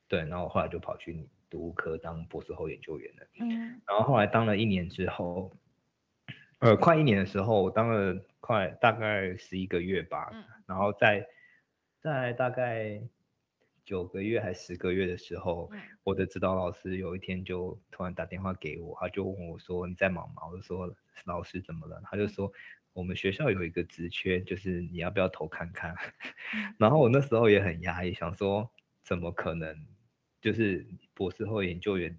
[0.08, 3.26] 对，然后后来就跑去毒科当博士后研究员了。
[3.40, 3.80] 嗯。
[3.86, 5.52] 然后后来当了一年之后。
[6.60, 10.28] 呃，快一年的时候，我当了快大概十一个月吧，
[10.66, 11.24] 然后在
[12.00, 13.00] 在大概
[13.88, 15.70] 九个月还十个月的时候，
[16.04, 22.52] 我的指导老师有一天就突然打电话给我，他就问我说：“你在忙吗？”我就说：“老师怎么了？”他就说
[22.92, 25.96] ：“我们学校有一个职缺，就是你要不要投看看？”
[26.76, 28.70] 然后我那时候也很压抑，想说
[29.02, 29.86] 怎么可能？
[30.42, 32.10] 就是博士后研究员，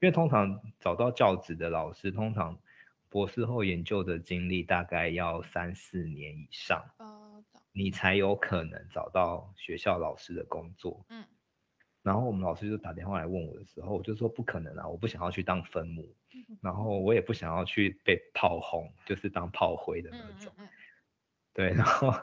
[0.00, 2.58] 因为通常找到教职的老师，通常。
[3.08, 6.84] 博士后研究的经历大概要三四年以上，
[7.76, 11.04] 你才有可能找到学校老师的工作。
[11.08, 11.24] 嗯，
[12.02, 16.14] 然后我们老师就打电话来问我的时候，我就说不可能啊，我不想要去当分母，
[16.62, 20.54] 然后我也不想要去被炮轰，就是当炮灰的那种。
[21.52, 22.14] 对，然后，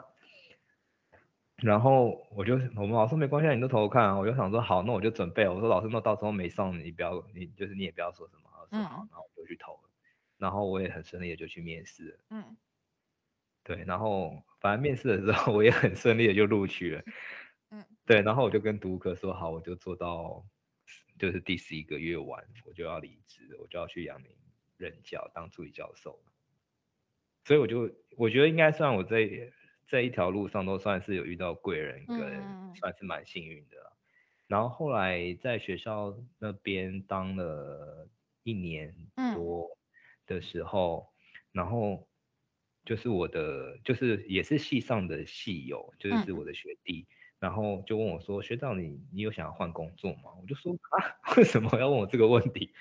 [1.56, 9.90] 然后我就我们老师没关系，你都投看啊，我就想说好，那我就准备，我说老师，那到时候没上，你不要，你就是你也不要说什么，说好，然后我就去投了。
[10.38, 12.56] 然后我也很顺利的就去面试了，嗯，
[13.64, 17.02] 对，然后反正面试的时候我也很顺利的就录取了，
[17.70, 20.44] 嗯，对，然后我就跟读客说好，我就做到
[21.18, 24.30] 就是第十一个月完，我就要离职，我就要去阳明
[24.76, 26.22] 任教当助理教授，
[27.44, 29.52] 所以我就我觉得应该算我在
[29.86, 33.96] 这一条路上都算是有遇到贵人，跟算是蛮幸运的了。
[34.46, 38.08] 然后后来在学校那边当了
[38.42, 38.94] 一年
[39.34, 39.68] 多。
[40.24, 41.12] 的时候，
[41.50, 42.08] 然后
[42.84, 47.06] 就是我的，就是也是系上的系友，就是我的学弟，
[47.38, 52.72] 然后就问我说：“学长，你你有想要换工作吗？”我就说：“啊， 为什么要问我这个问题？”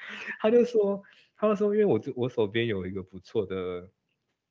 [0.41, 1.03] 他就说
[1.37, 3.91] ：“他就说，因为我这我手边有一个不错的，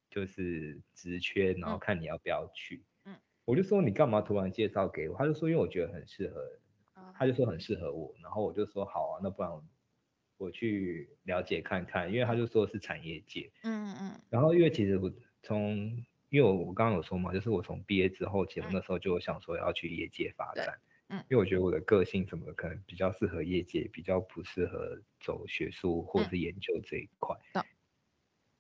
[0.08, 6.40] 就是职缺，然后看你要不要去。”嗯，我就说：“你干嘛突然介绍给我？”他就说：“因为我觉得很适合。”
[7.18, 9.50] 他就说很适合我，然后我就说：“好啊，那不然。”
[10.40, 15.76] 我去了解看看，因为他就说是产业界，嗯嗯然后因为其实我从，
[16.28, 27.36] 因为我我刚刚有说嘛，就是我从毕业之后，其实那时候就想说要去业界发展，嗯，因为我觉得我的个性什么可能比较适合业界，比较不适合走学术或者是研究这一块，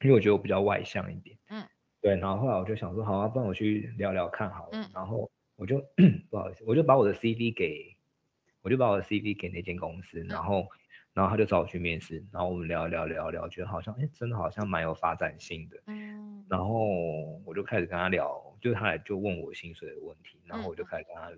[0.02, 1.66] 因为我觉得我比较外向一点，嗯，
[2.00, 5.78] 对，然后后来我就想说，好啊，不然我去聊聊看好了，然后我就
[6.30, 7.96] 不好意思，我就把我的 CV 给，
[8.62, 10.66] 我就把我的 CV 给那间公司，然后。
[11.12, 15.82] 然后他就找我去面试，然后我们聊聊聊聊，觉得好像哎，真的好像蛮有发展性的。
[15.86, 16.19] 嗯。
[16.50, 21.30] 然后我就开始跟他聊，就他来就问我薪水的问题，然后我就开始跟他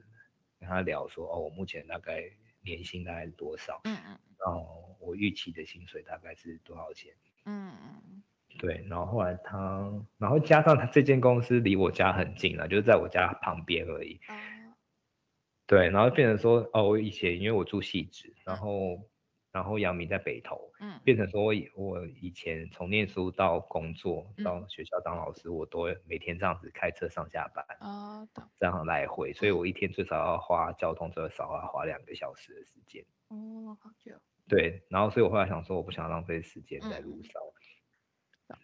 [0.58, 2.24] 跟他聊说，哦，我目前大概
[2.62, 3.82] 年薪大概是多少？
[3.84, 4.18] 嗯嗯。
[4.38, 7.12] 然后我预期的薪水大概是多少钱？
[7.44, 8.22] 嗯嗯。
[8.58, 14.18] 对，然后后来他，然后加上他这间公司离我家很近了，就是在我家旁边而已。
[14.28, 14.32] 哦。
[15.66, 18.98] 对，然后变成说，哦，我以前因为我住汐止，然后。
[19.52, 28.26] 然后杨明在北投，嗯，变成说，我我以前从念书到工作到学校当老师，我都每天这样子开车上下班，哦，
[28.58, 34.14] 这样来回，所以我一天最少要花交通最少要花两个小时的时间，哦，好久。
[34.48, 37.40] 对，然后所以我后来想说，我不想浪费时间在路上，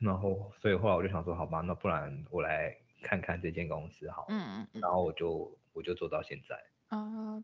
[0.01, 5.03] 然后所以后来我就想说，好吧，那不然我来看看这间公司好，嗯嗯，然后。
[5.05, 6.57] 我就我就做到现在，
[6.91, 7.43] 哦，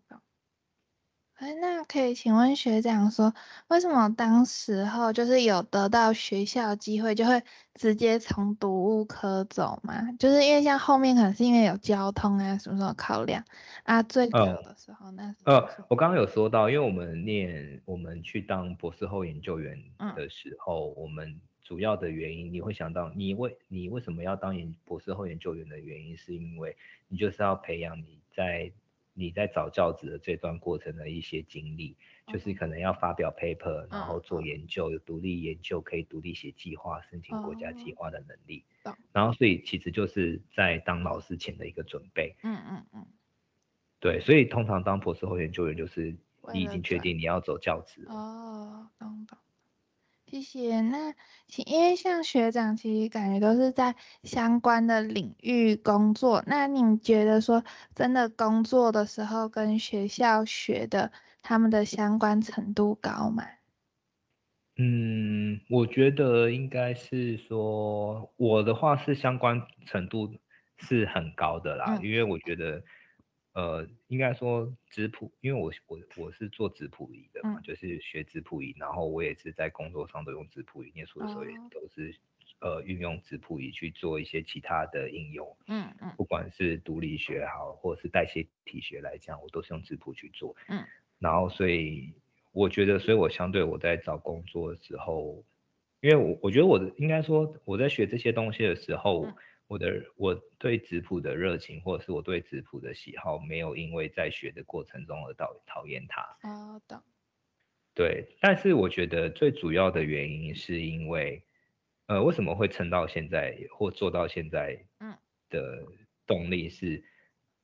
[1.34, 3.34] 哎，那可以请问学长说，
[3.66, 7.42] 为什么当时候就是有得到学校机会，就会
[7.74, 10.12] 直接从读物科走嘛？
[10.12, 13.44] 就是因为像后面可能是因为有交通啊什么什么考量
[13.82, 19.76] 啊，最早的时候那呃，我刚刚有说到，因为我们念我们去当博士后研究员
[20.14, 26.76] 的时候，我们主要的原因你会想到，你为你为什么要当研博士后研究员的原因，是因为
[27.08, 28.70] 你就是要培养你在。
[29.14, 31.96] 你在找教职的这段过程的一些经历，
[32.27, 38.64] 就是可能要发表 paper，然后做研究，有独立研究，可以独立写计划，申请国家计划的能力。
[39.12, 42.37] 然后，所以其实就是在当老师前的一个准备。
[42.42, 43.07] 嗯嗯嗯。
[44.00, 46.14] 对，所以通常当博士后研究员，就是
[46.53, 48.05] 你已经确定你要走教职。
[48.09, 49.38] 哦，懂懂。
[50.34, 50.80] 谢谢。
[50.80, 51.14] 那
[51.64, 53.94] 因为像学长，其实感觉都是在
[54.24, 56.42] 相关的领域工作。
[56.48, 57.62] 那你觉得说，
[57.94, 63.44] 真的工作的时候跟学校学的，他们的相关程度高吗？
[64.76, 70.34] 嗯，我觉得应该是说，我的话是相关程度
[70.78, 72.82] 是很高的啦，因为我觉得。
[73.54, 82.12] 呃，应该说质谱，因为我我我是做质谱仪的嘛，就是学质谱仪，然后我也是在工作上都用质谱仪，念书的时候也都是
[82.60, 86.24] 呃运用质谱仪去做一些其他的应用，嗯嗯，不。
[86.24, 90.84] 管是毒理学好，或者是代谢体学来讲，我都是用质谱去做，嗯，
[91.20, 92.12] 然后所以
[92.50, 95.44] 我觉得，所以我相对我在找工作的时候，
[96.00, 99.28] 因为我我觉得我的应该说我在学这些东西的时候。
[99.66, 106.22] 我的我对质谱的热情，或者是我对质谱的喜好，没有因为在学的过程中而讨讨厌它。
[106.42, 107.03] 哦，懂。
[107.94, 111.44] 对，但是我觉得最主要的原因是因为，
[112.07, 114.87] 呃，为什么会撑到现在或做到现在？
[114.98, 115.16] 嗯。
[115.50, 115.87] 的
[116.27, 117.05] 动力是，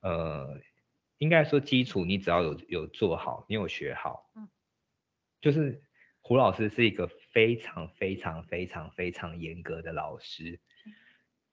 [0.00, 0.60] 呃，
[1.18, 4.48] 应该说基础你只要有有做好，你有学好，嗯，
[5.40, 5.82] 就是
[6.20, 10.60] 胡老师是一个非常非常非常非常严格的老师。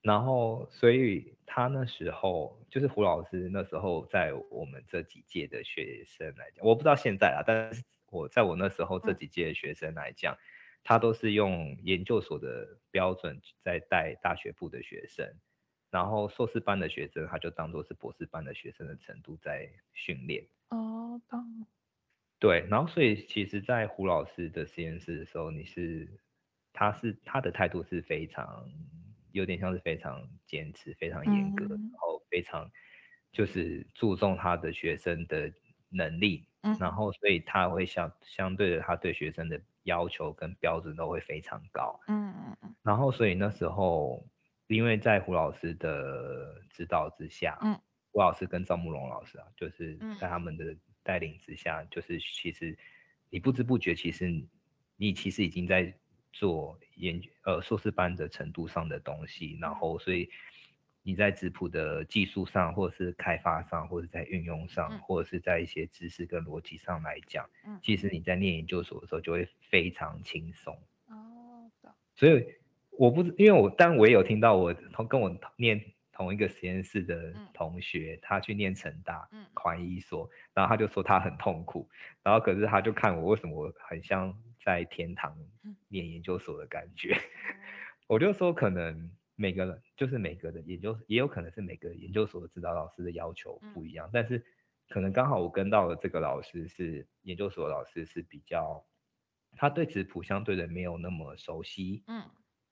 [0.00, 10.38] 然后，所以他那时候就是胡老师那时候在我们这几届的学生来讲，我不知道现在啊，但是我在我那时候这几届的学生来讲，
[10.84, 15.34] 他都是用研究所的标准在带大学部的学生，
[15.90, 20.46] 然后硕士班的学生他就当做是博士班的学生的程度在训练。
[20.70, 21.66] 哦，棒。
[22.38, 26.08] 对，然后所以其实，在胡老师的实验室的时候，你是，
[26.72, 28.70] 他是他的态度是非常。
[29.38, 32.68] 有点像是非常坚持、非常严格，然后非常
[33.30, 35.52] 就是注重他的学生的
[35.88, 36.46] 能力，
[36.80, 41.98] 然后所以他会相相对的，他对学生的要求跟标准都会非常高。
[42.08, 42.74] 嗯嗯嗯。
[42.82, 44.26] 然后所以那时候，
[44.66, 52.76] 因为在胡老师的指导之下，嗯，胡老师跟赵慕龙老师啊，就是在他们的带领之下，就是其实
[53.30, 54.44] 你不知不觉，其实
[54.96, 55.94] 你其实已经在。
[56.38, 60.30] 做研呃硕士班的程度上的东西，然后所以
[61.02, 70.78] 你在质谱的技术上，或者是开发上，或者在运用上，或者是在一些知识跟逻辑上来讲，嗯，其实你在念研究所的时候就会非常轻松。
[71.08, 71.68] 哦，
[72.14, 72.46] 所以
[72.92, 75.82] 我不因为我但我也有听到我同跟我念
[76.18, 81.88] 同一个实验室的同学，他去念成大宽医所，然后他就说他很痛苦，
[82.22, 84.36] 然后可是他就看我为什么很像。
[84.60, 85.34] 在天堂
[85.86, 87.16] 念研究所的感觉，
[88.06, 93.86] 我就说可能每个人就是每个的研究，也有可能是每个研究所的指导老师的要求不。
[93.86, 94.44] 一样，但是
[94.88, 98.84] 可能刚好我跟到的这个老师是研究所老师是比较，
[99.56, 102.28] 他对质谱相对的没有那么熟悉，嗯，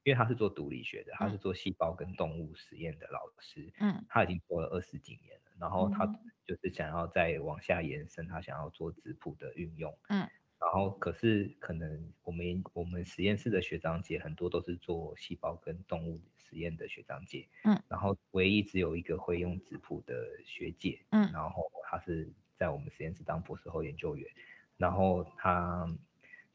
[0.07, 6.07] 因为他是做毒理学的，他是做细胞跟动物实验的老师，嗯，他已经做了二十几年了，然后他
[6.47, 10.31] 就是想要再往下延伸，他想要做质谱的运用，嗯。
[10.61, 20.15] 然后，可是可能我们我们实验室的学长姐很多都是做细胞跟动物实验的学长姐，嗯，然后唯一只有一个会用质谱的
[20.45, 24.25] 学姐，嗯，然后他是在我们实验室当博士后研究员，
[24.77, 25.93] 然后他。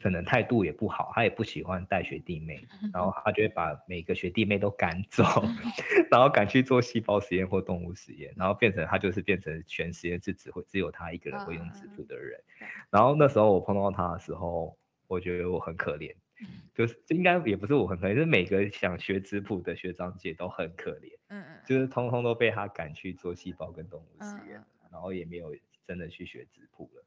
[0.02, 5.24] 可能态度也不好，他也不喜欢带学弟妹， 然后他就会把每个学弟妹都赶走，
[6.12, 12.42] 然后赶去做细胞实验或动物实验，然后变成他就是变成全实验室只会只有他一个人会用质谱的人。
[12.90, 14.78] 然后那时候我碰到他的时候，
[15.08, 16.14] 我觉得我很可怜，
[16.74, 27.04] 就是应该也不是我很可怜，就是每个想学质谱的学长姐都很可怜，嗯嗯，就是通通都被他赶去做细胞跟动物实验，然后也没有真的去学质谱了。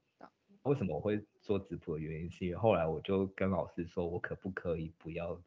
[0.64, 5.40] 为什么我会做直播的原因，是因为后来我就跟老师说，我可不可以不要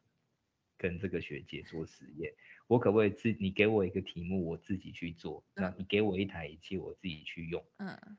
[0.76, 2.32] 跟这个学姐做实验？
[2.68, 5.44] 我可不可以自你给我一个题目，我自己去做？
[5.54, 7.64] 那你给我一台仪器，我自己去用。
[7.78, 8.18] 嗯。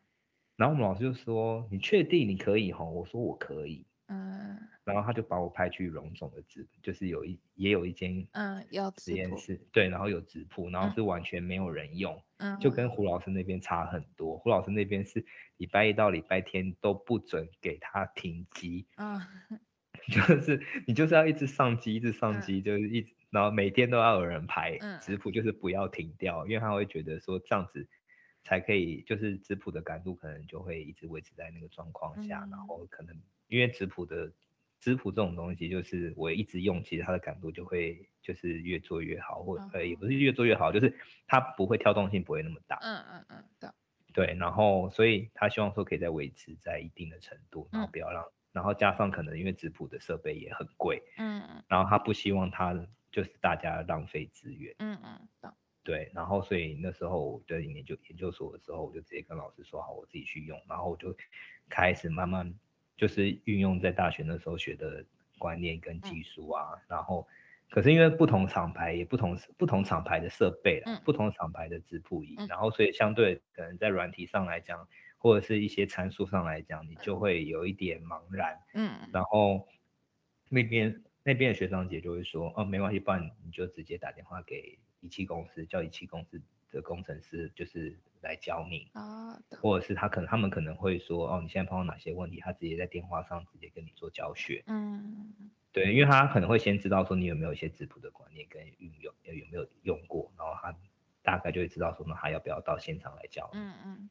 [0.58, 4.60] 然后我们老师就说：“你确定你可以哈？”我说：“我可以。”嗯。
[4.84, 14.40] 然后他就把我派去荣总的职，就是有一也有一间嗯有实验室，对，然后有直铺，然后是完全没有人用，嗯，就跟胡老师那边差很多。
[14.40, 15.24] 胡老师那边是
[15.58, 19.22] 礼拜一到礼拜天都不准给他停机，嗯，
[20.12, 27.88] 就是你就是要一直上机，一直上机，就是一直，然后每天都要有人排直铺，就是不要停掉，因为他会觉得说这样子
[28.44, 33.16] 才可以，就是直谱的感度可能就会一直维持在那个状况下，然后可能
[33.50, 34.32] 因为质谱的。
[34.82, 40.98] 质谱这种东西，就是我一直用，其实它的感度就会就是越做越好，或呃也不是越做越好，就是
[41.28, 42.78] 它不会跳动性不会那么大。
[42.82, 43.70] 嗯嗯嗯，对。
[44.14, 52.74] 对，然后所以他希望说可以再维持在一定的程度，然后不要让，然后加上可能因为质谱的设备也很贵，嗯嗯，然后他不希望他
[53.12, 54.74] 就是大家浪费资源。
[54.80, 55.54] 嗯嗯，懂。
[55.84, 61.14] 对，然后所以那时候我在研究研究所的时候，我就直接跟老师说好，我自己去用，然后我就
[61.68, 62.58] 开始慢慢。
[63.00, 65.06] 就是运用在大学那时候学的
[65.38, 67.26] 观念跟技术啊，然后，
[67.70, 74.86] 可是因为不同厂牌也不同不同厂牌的设备了，不同厂牌的质谱仪，然后所以相对可能在软体上来讲，
[75.18, 79.66] 或者是一些参数上来讲，你就会有一点茫然，嗯，然后
[80.50, 86.42] 那边那边的学长姐就会说，哦，没关系，不然你就直接打电话给仪器公司，叫仪器公司
[86.72, 87.98] 的工程师，就是。
[88.22, 94.62] 来教你啊，或者是他可能他们可能会说哦，你现在碰到哪些问题，他直接在电话上直接跟你做教学。
[94.68, 95.34] 嗯，
[95.72, 100.76] 对，因为他可能会先知道说你有没有一些质朴的观念跟运用，有没有用过，然后他
[101.24, 103.50] 大概就会知道说那他要不要到现场来教。
[103.54, 104.10] 嗯嗯，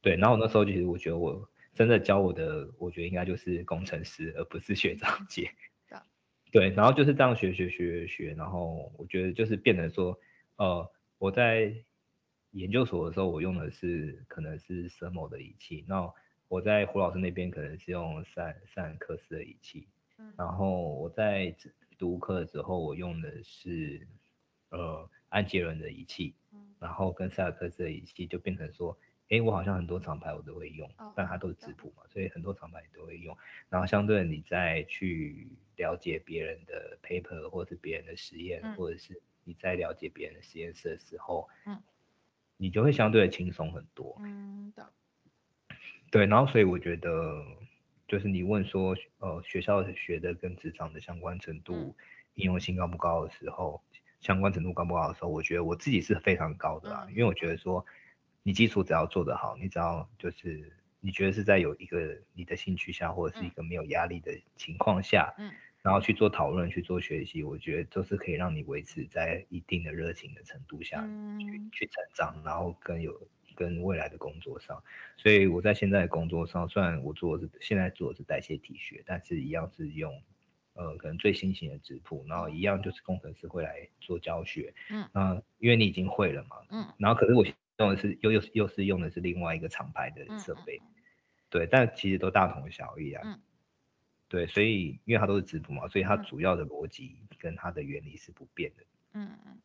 [0.00, 5.50] 对，然后我那时候其实我觉得我真的教我的，我觉得应该就是工程师，而不是学长姐。
[6.52, 10.16] 对，然后就是这样学学学学，然后我觉得就是变成说，
[10.54, 10.88] 呃，
[11.18, 11.74] 我在。
[12.52, 16.12] 研究所的时候，我用的是可能是森某的仪器，那
[16.48, 19.86] 我在胡老师那边可能是用赛赛恩克斯的仪器，
[20.36, 21.54] 然后我在
[21.96, 24.06] 读课的时候，我用的是
[24.70, 26.34] 呃安杰伦的仪器，
[26.80, 28.98] 然后跟赛尔克斯的仪器就变成说，
[29.28, 33.36] 哎，我好像很多厂牌我都会用，但它都是质谱嘛，所以很多厂牌都会用，
[33.68, 35.46] 然后相对你再去
[35.76, 41.80] 了解别人的 paper 或者是别人的实验，或者是你在了解别人的实验室的时候，嗯。
[42.60, 44.14] 你就会相对的轻松很多。
[44.20, 44.92] 嗯的。
[46.10, 47.42] 对，然后所以我觉得，
[48.06, 51.96] 就是你问说，呃，学校学的跟职场的相关程度、
[52.34, 53.82] 应用性高不高的时候，
[54.20, 57.86] 相关程度高不高的时候，我觉得我自己是非常高的啊，因为我觉得说，
[58.42, 65.50] 你基础只要做得好，你只要就是你觉得是在有一个你的兴趣下，或者是一个没有压力的情况下，嗯。
[65.82, 71.00] 然后去做讨论，去做学习，我觉得都是可以让你维持在一定的热情的程度下
[71.38, 74.82] 去去成长，然后跟有跟未来的工作上。
[75.16, 80.22] 所以我在现在的工作上，虽然我做的是现在做的是代谢体学，但是一样是用
[80.74, 84.74] 呃可能最新型的质谱，然后一样就是工程师会来做教学。
[84.90, 85.08] 嗯。
[85.14, 86.56] 那因为你已经会了嘛。
[86.70, 86.86] 嗯。
[86.98, 87.42] 然后可是我
[87.78, 90.78] 用的是又又又是用的是另外一个厂牌的设备。
[91.48, 93.22] 对，但其实都大同小异啊。
[93.24, 93.40] 嗯。
[94.30, 98.84] 对，所以因为它都是质谱嘛，所以它主要的逻辑跟它的原理是不变的。
[99.14, 99.58] 嗯嗯。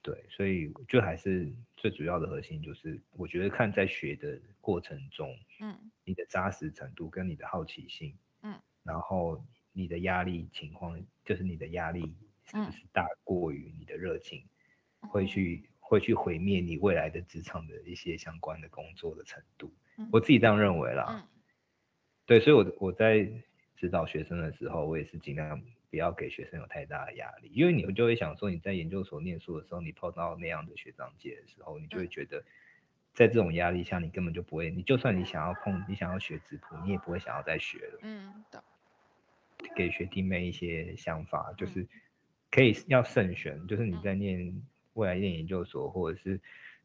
[0.00, 12.14] 对，所以就还是最主要的核心就是，我觉得看在学的过程中，嗯，你的扎实程度跟你的好奇心，嗯，然后你的压力情况，就是你的压力
[12.44, 14.44] 是不是大过于你的热情，
[15.00, 19.74] 会去会去毁灭你未来的职场的一些相关的工作的程度。
[20.12, 21.06] 我自己这样认为啦。
[21.10, 21.42] 嗯。
[22.24, 23.28] 对，所以我我在。
[23.80, 25.58] 指导学生的时候，我也是尽量
[25.88, 32.44] 不要给学生有太大的压力，因为你就会想说，你在研究所念书的时候，你碰到那样的学长姐的时候，你就会觉得，
[33.14, 37.98] 在这种压力下，你根本就不会，你就算你想要碰，你想要学直谱，你也不会想要再学了。
[38.02, 38.44] 嗯，
[39.74, 41.86] 给学弟妹一些想法，就是
[42.50, 44.62] 可以要慎选，就是你在念
[44.92, 46.38] 未来念研究所或者是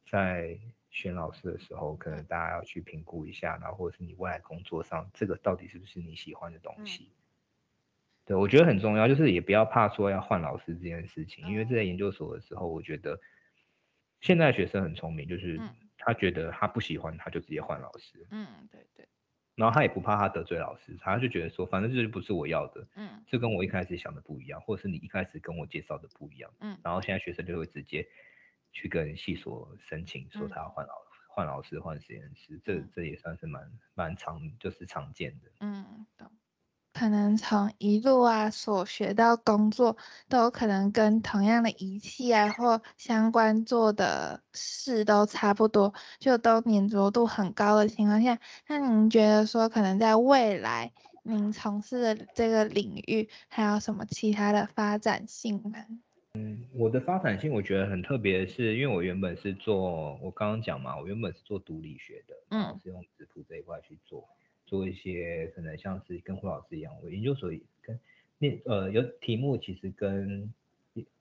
[0.09, 0.57] 在。
[0.95, 7.11] 选老师的时候，可能大家要去评估一下，然后或者是你未来工作上这个到底是不是你喜欢的东西。
[8.23, 13.19] 对，我觉得很重要，就是也不要怕说要换老师这件事情，因为在研究所的时候，我觉得
[14.21, 15.59] 现在学生很聪明，就是
[15.97, 18.25] 他觉得他不喜欢，他就直接换老师。
[18.31, 19.05] 嗯，对对。
[19.55, 22.87] 然后他也不怕他得罪老师，他就觉得说，反正这就不是我要的。
[22.95, 23.21] 嗯。
[23.27, 26.49] 这跟我一开始想的不一样，或者是你一开始跟我介绍的不一样。
[26.61, 26.77] 嗯。
[26.85, 28.07] 然后现在学生就会直接。
[28.75, 30.93] 去跟系所申请，说他要换老
[31.29, 33.63] 换老师换实验室，这这也算是蛮
[33.95, 35.49] 蛮常就是常见的。
[35.61, 36.29] 嗯，懂。
[36.93, 39.97] 可能从一路啊所学到工作，
[40.29, 55.85] 都可能跟同样的仪器啊或相关做的事都差不多，就都粘着度很高的情况下，那您觉得说可能在未来您从事的这个领域还有什么其他的发展性吗？
[56.35, 64.27] 嗯，我的发展性我觉得很特别是，因为我原本是做我刚刚讲嘛，我原本是做毒理学的，嗯，是用质谱这一块去做。
[64.67, 67.51] 做一些可能像是跟胡老师一样，我研究所
[67.83, 67.99] 跟
[68.39, 70.51] 那呃有题目其实跟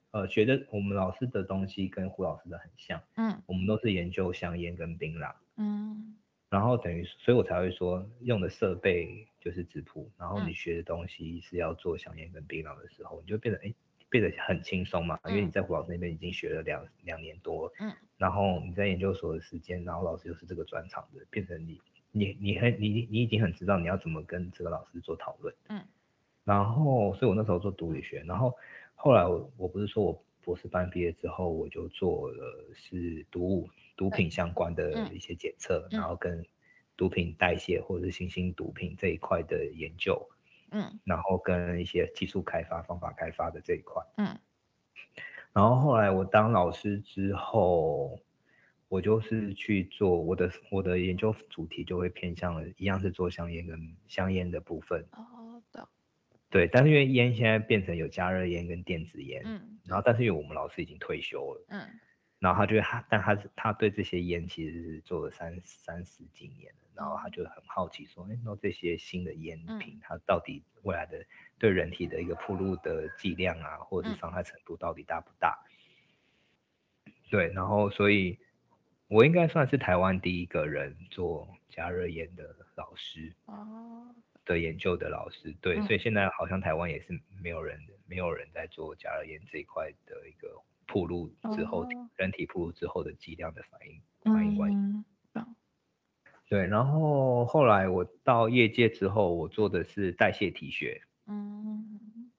[0.09, 6.15] 呃学的我们老师的东西跟胡老师的很像，嗯，我们都是研究香烟跟槟榔，嗯，
[6.49, 13.71] 然后等于所以我才会说用的设备就是质谱，然后你学的东西是要做香烟跟槟榔的时候，你就变得哎
[14.09, 21.79] 变得很轻松嘛，因为你在胡老师那边已经学了两两年多，嗯，然后你在研究所的时间，然后老师又是这个专长的，变成你。
[22.17, 25.83] 你你很你你已经很知道你要怎么跟这个老师做讨论，嗯，
[26.45, 28.53] 然后所以我那时候做毒理学，然后
[28.93, 36.45] 后来我我不是说我博士班毕业之后我就做了是毒物毒品相关的一些检测，然后跟
[36.95, 40.25] 毒品代谢或者是新兴毒品这一块的研究，
[40.75, 44.37] 嗯，然后跟一些技术开发方法开发的这一块，嗯，
[45.53, 48.19] 然后后来我当老师之后。
[48.87, 55.03] 我就是去做我的我的研究主题就会偏向一样是做香烟跟香烟的部分。
[55.11, 55.89] 哦，的。
[56.51, 61.81] 对，但是因为烟现在变成有加热烟跟电子烟，嗯，然后但是因为我们老师已经退休了，嗯，
[62.45, 71.25] 然后他就他，但他是他对这些烟其实是做了三三十几年了，然后他就很好奇说，哎，那这些新的烟品它到底未来的
[71.57, 75.57] 对人体的一个铺路的剂量啊，或者是伤害程度到底大不大？
[77.31, 78.37] 对，然后所以。
[79.07, 94.01] 我应该算是台湾第一个人做加热烟的老师哦，的研究的老师，对，所以现在好像台湾也是没有人，没有人在做加热烟这一块的一个铺路之后，人体铺路之后的剂量的反应
[94.33, 94.77] 反应关系。
[96.47, 102.31] 对，然后后来我到业界之后，我做的是代谢体学，嗯，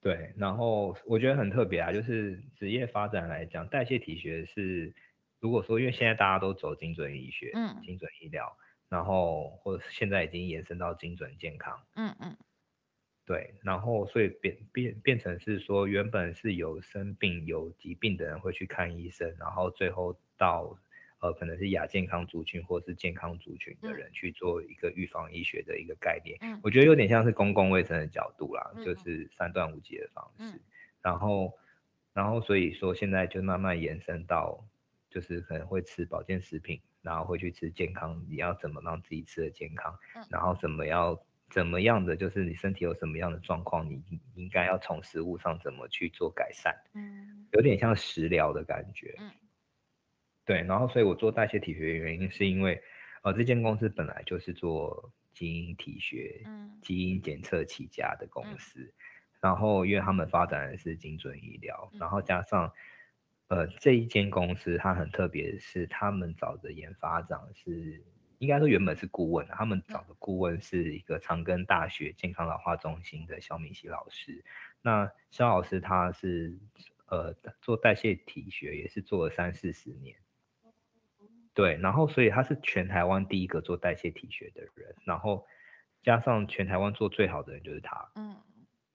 [0.00, 4.94] 对，然后我觉得很特别啊，就是职业发展来讲，代谢体学是。
[5.38, 8.56] 如果说，因为现在大家都走精准医学，嗯，精准医疗，
[8.88, 12.36] 然后或者现在已经延伸到精准健康，嗯嗯，
[13.26, 20.78] 对，然后所以变变变成是说，原本是有生病有疾病的人会去看医生，然后最后到
[21.20, 30.60] 呃可能是亚健康族群或是健康族群的人去做一个预防医学的一个概念，嗯，我觉得有点像是公共卫生的角度啦，就是三段五级的方式，
[31.02, 31.52] 然后
[32.14, 34.64] 然后所以说现在就慢慢延伸到。
[35.08, 39.98] 就是可能会吃保健食品，然后会去吃健康，你要怎么让自己吃的健康，
[40.28, 41.18] 然后怎么要
[41.50, 44.02] 怎么样的，就是你身体有什么样的状况，你
[44.34, 49.30] 应该要从食物上怎么去做改善，嗯，有点像食疗的感觉，嗯，
[50.44, 52.82] 对，然后所以我做代谢体学的原因是因为，
[53.22, 56.44] 呃，这间公司本来就是做基因体学、
[56.82, 58.92] 基因检测起家的公司，
[59.40, 62.72] 然后因为他们发展的是精准医疗，然后加上。
[63.48, 68.02] 呃，这一间公司它很特别的是，他们找的研发长是，
[68.38, 74.44] 应该说原本是顾问，他们找的顾问是一个长庚大学健康老化中心的肖明熙老师。
[74.82, 76.58] 那肖老师他是
[77.06, 80.16] 呃做代谢体学也是做了三四十年，
[81.54, 85.46] 对，然后所以他是全台湾第一个做代谢体学的人，然后
[86.02, 88.36] 加上全台湾做最好的人就是他，嗯。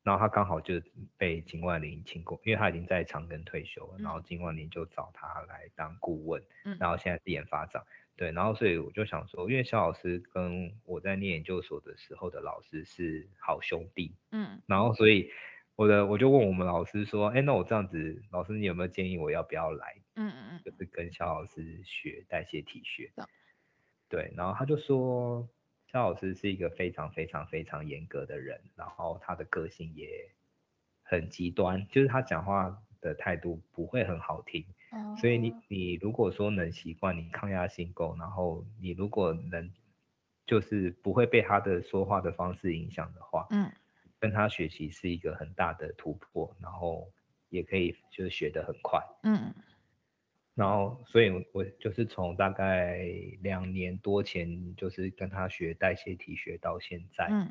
[0.04, 0.82] 然后他刚好就
[1.16, 6.42] 被金万林请过，因为他已经在长庚退休了，然后金万林就找他来当顾问，
[6.80, 7.86] 然后现在是研发长，
[8.22, 15.32] 对，然后所以我就想说，因为肖老师跟我在念研究所的时候的老师是好兄弟，嗯，然后所以
[15.76, 19.95] 我的我就问我们老师说，哎，那我这样子，老师你有没有建议我要不要来？
[20.13, 23.11] 嗯嗯嗯，就是跟肖老师学代谢体学，
[24.07, 25.49] 对，然后他就说。
[25.88, 30.32] 肖老师是一个非常非常非常严格的人，然后他的个性也
[31.03, 34.65] 很极端，就是他讲话的态度不会很好听。
[35.20, 39.72] 所以你你如果说能习惯，你抗压性够，然后你如果能
[40.46, 43.72] 就是不会被他的说话的方式影响的话，嗯，
[44.20, 47.12] 跟他学习是一个很大的突破，然后
[47.50, 49.02] 也可以就是学得很快。
[49.24, 49.54] 嗯。
[50.54, 53.06] 然后，所以我就是从大概
[53.42, 57.28] 两年多前，就是跟他学代谢体学到现在。
[57.32, 57.50] 嗯。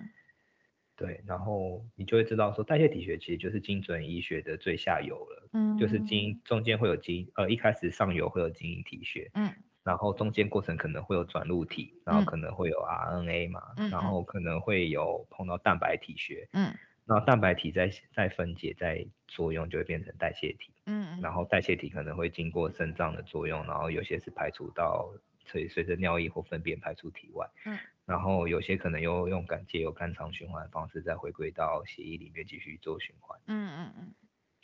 [1.01, 5.48] 对，然后你就会知道说，代谢体学其实就是精准医学的最下游了。
[5.55, 5.76] 嗯。
[5.78, 9.30] 就是基因中间会有基因，呃，一开始上游会有基因体学。
[9.34, 9.51] 嗯。
[9.82, 16.70] 然后中间过程可能会有转录体，然后可能会有 RNA 嘛，嗯然后可能会有碰到蛋白体学，嗯，
[17.07, 25.11] 然后蛋白体在在分解在作用就会变成代谢体，嗯，然后代谢体可能会经过肾脏的作用，然后有些是排除到
[25.46, 27.78] 随随着尿液或粪便排出体外，嗯，
[28.11, 34.14] 然后有些可能又用肝借由肝肠循环的方式再回归到血液里面继续做循环，嗯嗯嗯，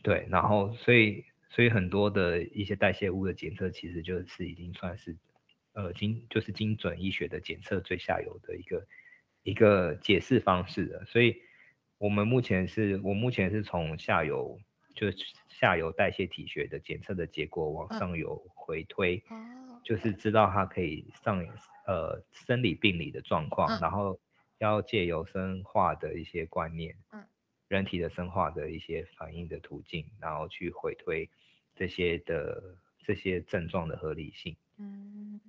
[0.03, 1.25] 对，然后所以。
[1.49, 5.17] 所以很多的一些代谢物的检测，其实就是已经算是，
[5.75, 8.87] 呃精就是精准医学的检测最下游的一个
[9.45, 11.05] 一个解释方式了。
[11.07, 11.41] 所以
[11.99, 14.59] 我们目前是我目前是从下游
[14.93, 15.17] 就是
[15.49, 19.23] 下游代谢体学的检测的结果往上游回推，
[19.85, 21.47] 就是知道它可以上
[21.87, 24.19] 呃生理病理的状况，然后
[24.59, 26.97] 要借由生化的一些观念。
[27.13, 27.25] 嗯
[27.69, 31.29] 人体的生化的一些反应的途径，然后去回推
[31.75, 34.57] 这些的这些症状的合理性。
[34.77, 35.41] 嗯，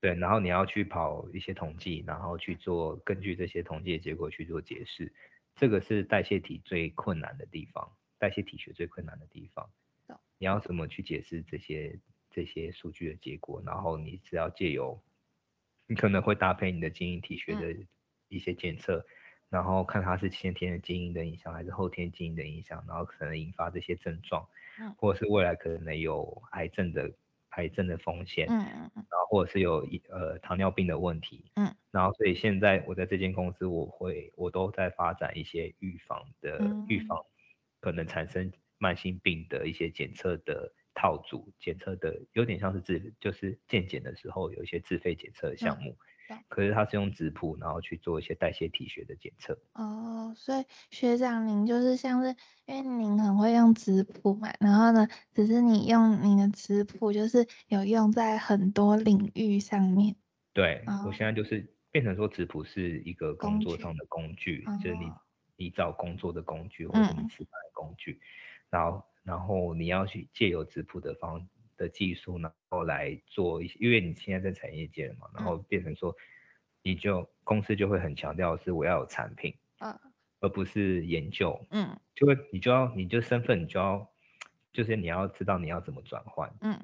[0.00, 5.12] 对，然后你要去跑一些统计，然后去做根据这些统计的结果去做解释。
[5.54, 7.88] 这个是代谢体最困难的地方，
[8.18, 9.70] 代谢体学最困难的地方。
[10.38, 11.96] 你要怎么去解释这些
[12.32, 13.62] 这些数据的结果？
[13.64, 15.00] 然后你只要借由，
[15.90, 17.76] 你可能会搭配你的基因体学的
[18.28, 19.04] 一些检测。
[19.48, 27.10] 然后看它是先天的基因的影响还是后天基因的影响，然后可能引发这些症状，嗯，或者是未来可能有癌症的
[27.48, 37.04] 癌症的风险，嗯嗯嗯，然后或者是有呃糖尿病的问题，嗯，然后所以现在我在这间公司，我会我都在发展一些预防的预。
[37.08, 37.18] 防
[37.80, 40.70] 可能产生慢性病的一些检测的
[41.00, 45.96] 套组，检测的有点像是自就是健检的时候有一些自费检测的项目。
[46.48, 49.58] 可是它是用质谱，然后去做一些代谢体学的检测。
[49.72, 52.36] 哦，所以学长您就是像是，
[52.66, 60.14] 因为您很会用质谱嘛，然后呢，只是你用你的质谱就是有用在很多领域上面。
[60.52, 65.10] 对，我现在就是变成说质谱是一个工作上的工具，就是你
[65.56, 68.20] 你找工作的工具或者你吃饭的工具，
[68.70, 71.48] 然后然后你要去借由质谱的方。
[71.76, 76.14] 的技术，然后来做一些，因为你现在在产业界了嘛，然后变成说，
[76.82, 79.98] 你就公司就会很强调是我要有产品，嗯，
[80.40, 84.06] 而不是研究，嗯，就会你就要你就身份你就要，
[84.74, 86.78] 就是你要知道你要怎么转换，嗯，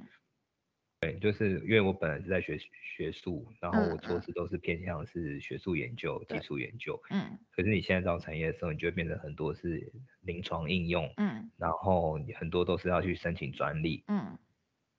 [1.00, 2.58] 对，就是因为我本来是在学
[2.96, 9.92] 学术，然后我做事都是偏向是学术研究、技术研究，嗯，可是你现在到产业的时候，你就会变成很多是
[10.22, 14.38] 临床应用，嗯，然后你很多都是要去申请专利，嗯。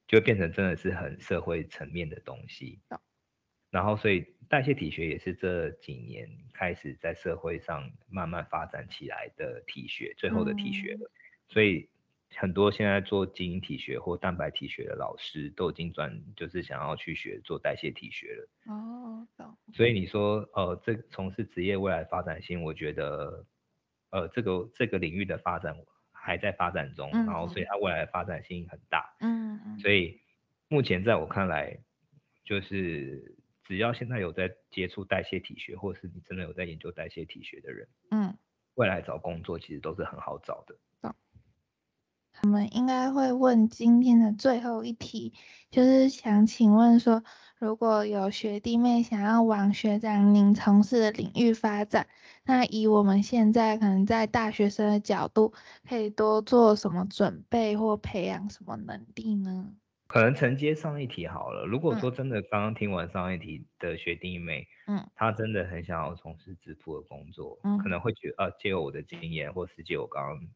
[0.08, 2.80] 就变成真的是很社会层面的东西，
[3.70, 11.12] 然后所以代谢体学也是这几年开始在社会上慢慢发展起来的体学，最后的体学了。
[11.50, 11.90] 所以
[12.36, 18.74] 很多现在做基因体学或蛋白体学的老师都已经转，就是想要去学做代谢体学了。
[18.74, 19.58] 哦，懂。
[19.74, 23.46] 所以你说，呃，这从事职业未来发展性，我觉得，
[24.12, 25.76] 呃，这个这个领域的发展。
[26.20, 30.20] 还在发展中，然后所以它未来的发展性很大，嗯嗯，所以
[30.68, 31.80] 目前在我看来，
[32.44, 38.38] 就是只要现在有在接触代谢体学，或是你真的有在研究代谢体学的人，嗯，
[38.74, 40.76] 未来找工作其实都是很好找的。
[42.44, 45.34] 我们应该会问今天的最后一题，
[45.72, 47.24] 就是想请问说，
[47.58, 52.08] 如果有学弟妹想要往学长您从事的领域发展，
[52.46, 55.54] 那以我们现在可能在大学生的角度，
[55.90, 59.74] 可以多做什么准备或培养什么能力呢？
[60.06, 61.66] 可能承接上一题好了。
[61.66, 70.48] 如果说真的刚刚听完上一题的学弟妹，嗯，他真的很想要从事支付的工作，嗯，可能会觉啊借我的经验，或是借我刚刚。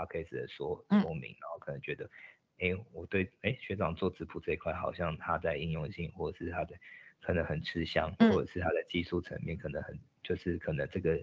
[0.00, 2.10] 他开始的说说明，然后可能觉得，
[2.58, 6.74] 哎，我对哎学长做质谱这一块，好像他在应用性，或者是他的
[7.20, 11.20] 可能很吃香，或者是他的技术层面可能很，就是可能这个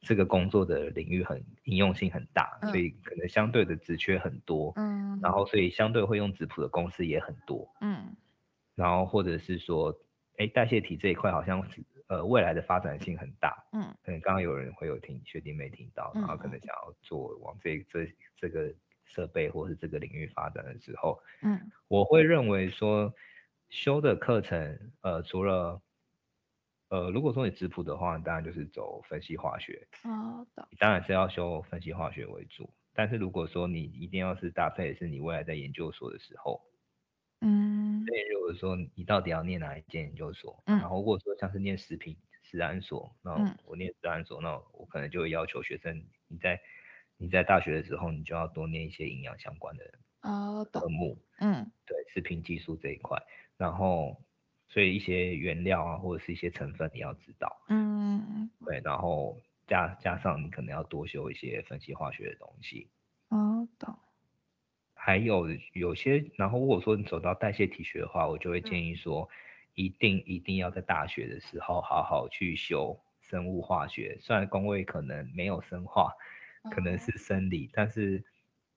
[0.00, 8.16] 这个工作的领域很应用性很大，所以可能相对的职缺很多，嗯，然后所以相对会用质谱的公司也很多，嗯，
[8.74, 9.94] 然后或者是说，
[10.38, 11.82] 哎，代谢体这一块好像是。
[12.10, 23.14] 呃，未来的发展性很大，嗯，可能刚刚有人会有听，确定没听到，然后可能想要做往这这这个设备或是这个领域发展的时候，嗯，我会认为说
[23.68, 25.80] 修的课程，呃，除了，
[26.88, 30.44] 呃，如果说你质谱的话，当然就是走分析化学，哦，
[30.80, 36.60] 当然是要修分析化学为主，但是如果说你一定要是搭配是你未来在研究所的时候。
[38.10, 46.60] 嗯，所以如果说你到底要念哪一间研究所，嗯，然后如果说像是念食品食安所，那我念食安所，那我可能就会要求学生你在
[47.16, 49.84] 你在大学的时候，你就要多念一些营养相关的
[50.22, 53.22] 哦科目，嗯，对，食品技术这一块，
[53.56, 54.16] 然后
[54.68, 57.64] 所以一些原料啊或者是一些成分你要知道。
[57.68, 58.50] 嗯。
[58.64, 62.88] 对，然后加加上你可能要多修一些分析化学的东西。
[63.28, 63.98] 哦，懂。
[65.02, 69.26] 还有有些，然后如果说你走到代谢体学的话，我就会建议说，
[69.74, 74.18] 一定一定要在大学的时候好好去修生物化学。
[74.20, 76.12] 虽然工位可能没有生化，
[76.70, 78.22] 可能是生理，但是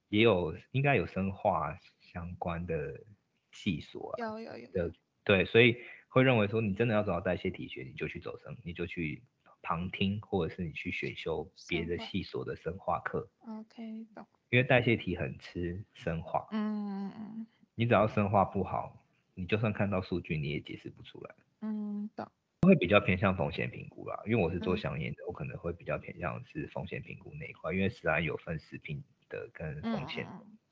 [0.08, 3.04] 也有应该有生化相关的
[3.52, 4.16] 系所。
[4.18, 4.72] 有有有。
[4.72, 4.94] 的
[5.26, 5.76] 对，所以
[6.08, 9.22] 会认为说，你真的要走到代谢体学，你就去走生，你就去
[9.64, 13.28] 旁听，或者是你去选修别的系所的生化课。
[13.48, 14.24] OK，懂。
[14.52, 19.04] 因为代谢体很吃生化，嗯嗯嗯你只要生化不好，
[19.34, 22.28] 你就算看到数据你也解释不出来，嗯，懂。
[22.62, 30.26] 会比较偏向风险评估啦，因为我是做香烟的，我可能会比较偏向是风险评估那一块，因为食安有分食品的跟风险，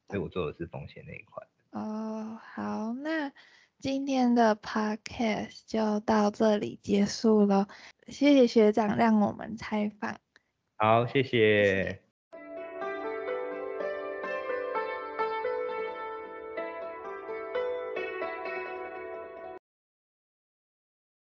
[0.07, 1.43] 所以我做的是风险那一块。
[1.71, 3.29] 哦，好，那
[3.81, 7.67] 今天的 podcast 就到这里结束了，
[8.07, 10.15] 谢谢学长让我们采访。
[10.77, 12.10] 好，谢谢。